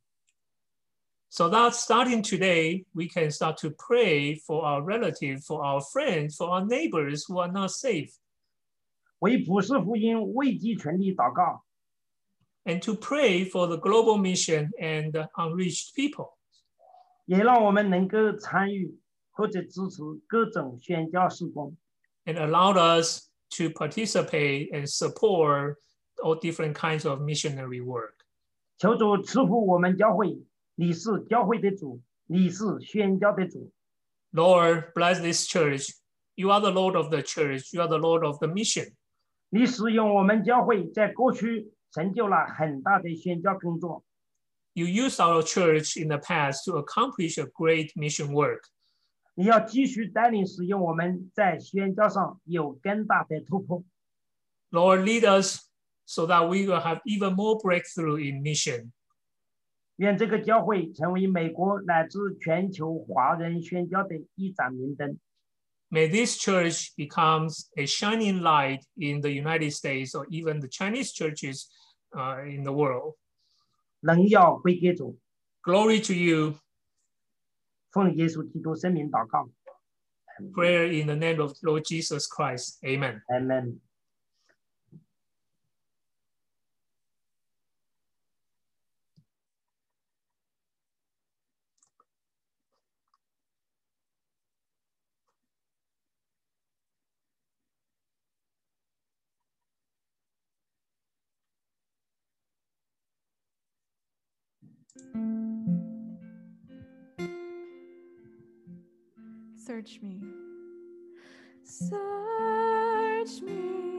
[1.35, 6.37] so that starting today, we can start to pray for our relatives, for our friends,
[6.37, 8.13] for our neighbors who are not saved.
[9.21, 11.65] 为普世福音危机权利祷告，
[12.67, 16.37] and to pray for the global mission and the unreached people.
[17.27, 18.99] 也让我们能够参与
[19.31, 21.77] 或者支持各种宣教事工，
[22.25, 25.77] and allowed us to participate and support
[26.23, 28.15] all different kinds of missionary work.
[28.79, 30.37] 求主赐福我们教会，
[30.75, 33.71] 你是教会的主，你是宣教的主。
[34.33, 35.91] Lord, bless this church.
[36.35, 37.73] You are the Lord of the church.
[37.73, 38.93] You are the Lord of the mission.
[39.51, 44.05] 你使用我们教会在过去 成就了很大的宣教工作，
[44.75, 48.63] You used our church in the past to accomplish a great mission work.
[49.35, 53.85] 你要继续带领使用我们在宣教上有更大的突破。
[54.71, 55.69] Lord, lead us
[56.07, 58.93] so that we will have even more breakthrough in mission.
[59.97, 65.19] 愿这个教会成为美国乃至全球华人宣教的一盏明灯。
[65.91, 71.13] May this church becomes a shining light in the United States or even the Chinese
[71.13, 71.67] churches
[72.17, 73.17] uh, in the world.
[74.01, 75.19] 荣耀归给主，
[75.63, 76.55] Glory to you.
[77.91, 79.49] 奉耶稣基督圣名祷告
[80.55, 82.79] Prayer in the name of Lord Jesus Christ.
[82.85, 83.23] Amen.
[83.29, 83.81] ，Amen。
[109.56, 110.22] Search me.
[111.64, 113.97] Search me,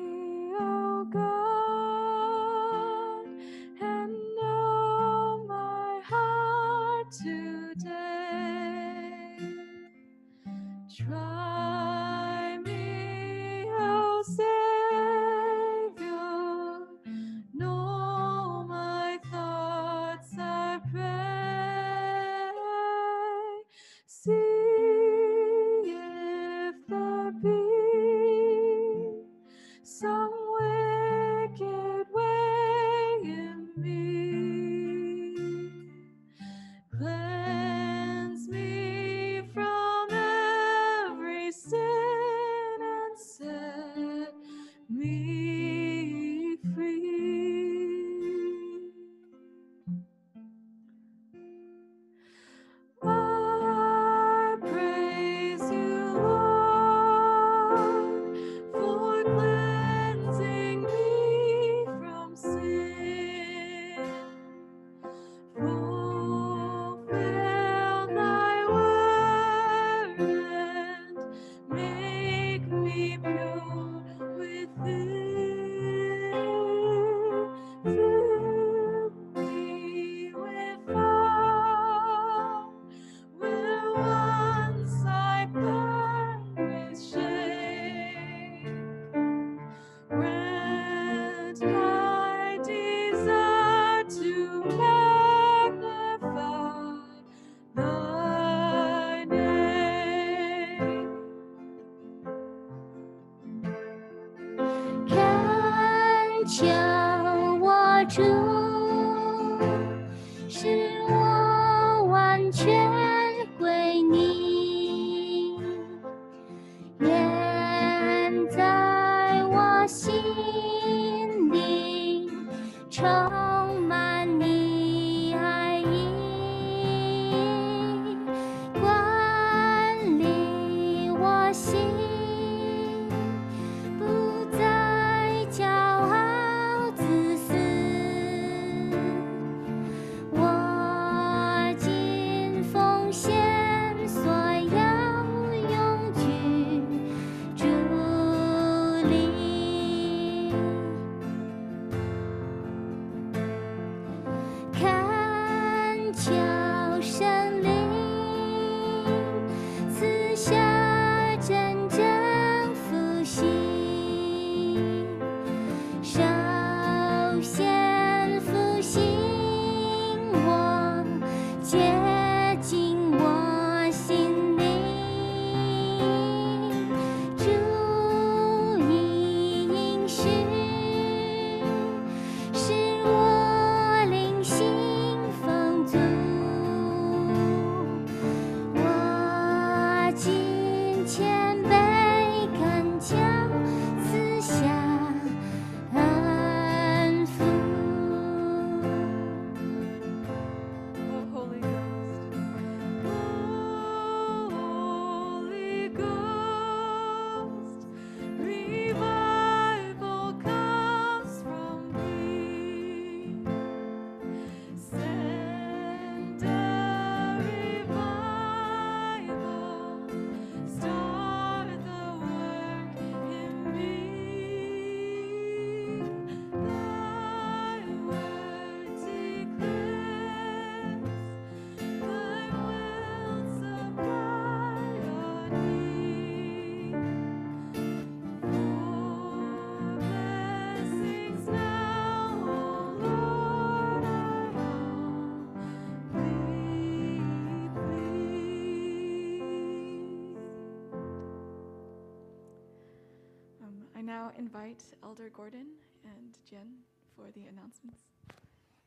[254.67, 255.67] invite Elder Gordon
[256.03, 256.83] and Jen
[257.15, 258.03] for the announcements.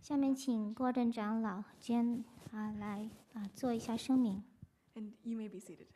[0.03, 2.23] 下面请郭正长老兼
[2.53, 4.45] 啊来啊做一下声明。
[4.95, 5.87] And you may be seated.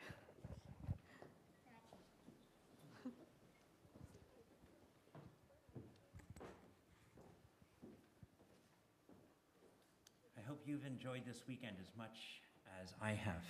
[10.37, 12.41] I hope you've enjoyed this weekend as much
[12.81, 13.45] as I have.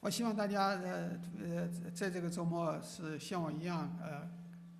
[0.00, 4.28] 我希望大家呃呃在这个周末是像我一样呃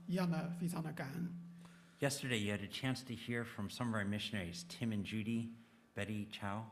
[0.07, 1.29] 一样的非常的感恩。
[2.01, 5.51] Yesterday, you had a chance to hear from some of our missionaries, Tim and Judy,
[5.95, 6.65] Betty Chow.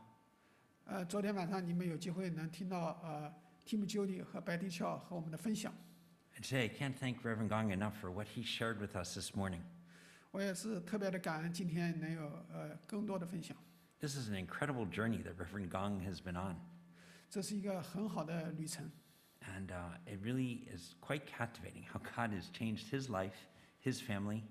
[0.85, 3.33] 呃，昨天晚上你们有机会能听到呃
[3.65, 5.73] Tim Judy 和白迪乔和我们的分享。
[6.35, 9.31] And today, I can't thank Reverend Gong enough for what he shared with us this
[9.35, 9.61] morning.
[10.31, 13.55] 我也是特别的感恩今天能有呃更多的分享。
[13.99, 16.55] This is an incredible journey that Reverend Gong has been on.
[17.29, 18.89] 这是一个很好的旅程，
[19.55, 23.47] And uh, it really is quite captivating how God has changed his life,
[23.79, 24.43] his family,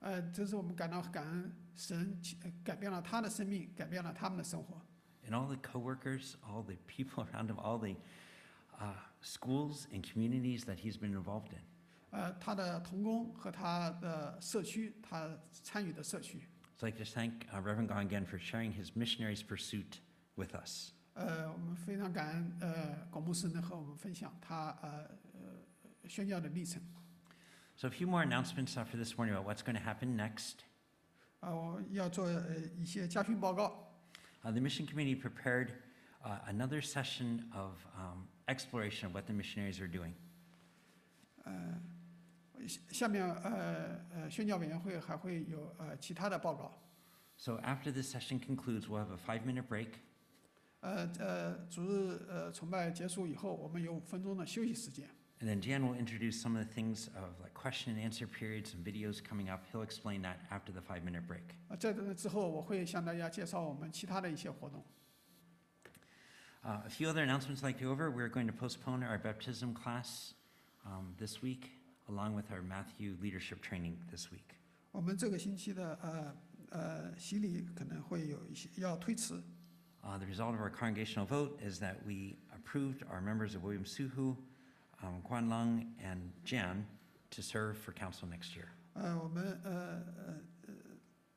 [0.00, 4.80] 呃，这是我们感到感恩，神呃改变了他的生命，改变了他们的生活。
[5.24, 7.94] and all the coworkers, all the people around him, all the
[8.80, 11.60] uh, schools and communities that he's been involved in.
[12.10, 16.42] 呃，他的童工和他的社区，他参与的社区。
[16.76, 20.00] So I'd like to thank uh, Reverend Gong again for sharing his missionary's pursuit
[20.36, 20.92] with us.
[21.16, 26.82] 呃，我们非常感恩呃广牧师能和我们分享他呃呃宣教的历程。
[27.76, 30.60] So a few more announcements uh, for this morning about what's going to happen next.
[31.40, 33.92] 啊、我要做呃一些家训报告。
[34.42, 35.72] Uh, the mission committee prepared
[36.24, 40.14] uh, another session of um, exploration of what the missionaries are doing.
[42.66, 46.78] 下下面呃呃宣教委员会还会有呃其他的报告。
[47.36, 49.94] So after this session concludes, we'll have a five-minute break.
[50.87, 55.05] 呃呃，主日呃崇拜结束以后，我们有五分钟的休息时间。
[55.39, 58.83] And then Jan will introduce some of the things of like question and answer periods and
[58.83, 59.63] videos coming up.
[59.71, 61.43] He'll explain that after the five-minute break.
[61.67, 64.83] 啊，在这之后，我会向大家介绍我们其他的一些活动。
[66.63, 68.09] Uh, a few other announcements like to over.
[68.09, 70.33] We're going to postpone our baptism class
[70.85, 71.69] um, this week,
[72.09, 74.55] along with our Matthew leadership training this week.
[74.91, 76.35] 我们这个星期的呃
[76.71, 79.41] 呃洗礼可能会有一些要推迟。
[80.04, 84.36] Uh, the result of our congregational vote is that we approved our members of William Suhu,
[85.02, 86.84] um, Guan Lung, and Jan
[87.30, 88.68] to serve for council next year.
[88.94, 90.40] 呃，我们呃呃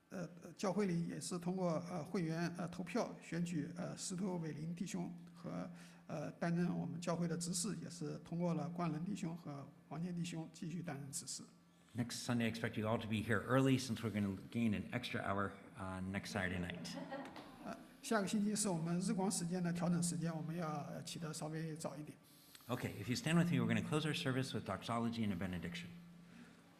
[0.10, 5.70] 呃呃教会里也是通过呃会员呃投票选举呃司徒伟林弟兄和
[6.08, 11.44] 呃担任我们教会的执事，也是通过了冠伦弟兄和王健弟兄继续担任执事。
[11.96, 14.74] Next Sunday, I expect you all to be here early since we're going to gain
[14.74, 16.90] an extra hour uh, next Saturday night.
[18.03, 22.17] 下个星期是我们日光时间的调整时间，我们要呃起得稍微早一点。
[22.69, 25.37] Okay, if you stand with me, we're going to close our service with doxology and a
[25.37, 25.89] benediction.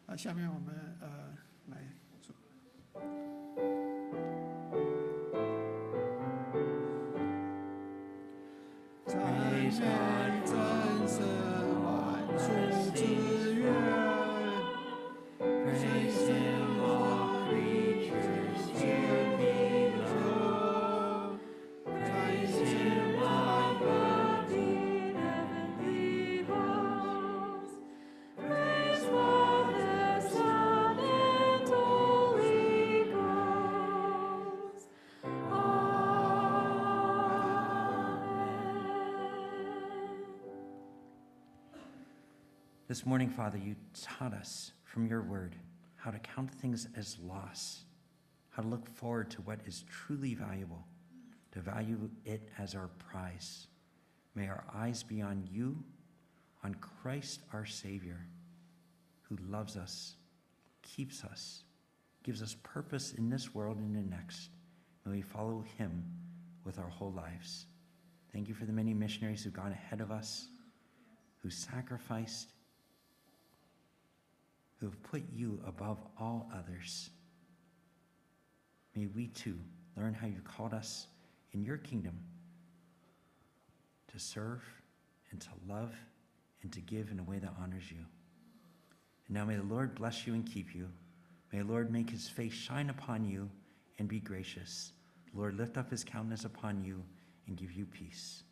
[0.07, 1.37] 啊，下面我们呃
[1.67, 1.77] 来
[2.21, 2.33] 做。
[9.05, 9.19] 在
[9.53, 9.71] 人
[10.43, 10.55] 真
[11.07, 11.23] 神
[11.83, 13.30] 万众之
[42.91, 45.55] This morning, Father, you taught us from your word
[45.95, 47.85] how to count things as loss,
[48.49, 50.85] how to look forward to what is truly valuable,
[51.53, 53.67] to value it as our prize.
[54.35, 55.81] May our eyes be on you,
[56.65, 58.27] on Christ our Savior,
[59.21, 60.17] who loves us,
[60.81, 61.63] keeps us,
[62.23, 64.49] gives us purpose in this world and the next.
[65.05, 66.03] May we follow him
[66.65, 67.67] with our whole lives.
[68.33, 70.49] Thank you for the many missionaries who've gone ahead of us,
[71.41, 72.51] who sacrificed,
[74.81, 77.11] who have put you above all others.
[78.95, 79.57] May we too
[79.95, 81.05] learn how you called us
[81.51, 82.17] in your kingdom
[84.11, 84.63] to serve
[85.29, 85.93] and to love
[86.63, 88.03] and to give in a way that honors you.
[89.27, 90.87] And now may the Lord bless you and keep you.
[91.53, 93.49] May the Lord make his face shine upon you
[93.99, 94.93] and be gracious.
[95.31, 97.03] The Lord lift up his countenance upon you
[97.47, 98.43] and give you peace.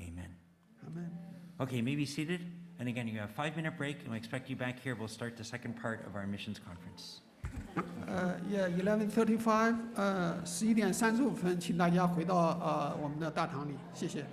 [0.00, 0.36] Amen.
[0.84, 1.10] 阿门。
[1.58, 2.40] Okay, may be seated.
[2.79, 4.95] And again, you have a five minute break, and we expect you back here.
[4.95, 7.21] We'll start the second part of our missions conference.
[8.05, 14.25] 呃，Yeah, eleven thirty-five，呃，十一点三十五分，请大家回到呃我们的大堂里，谢谢。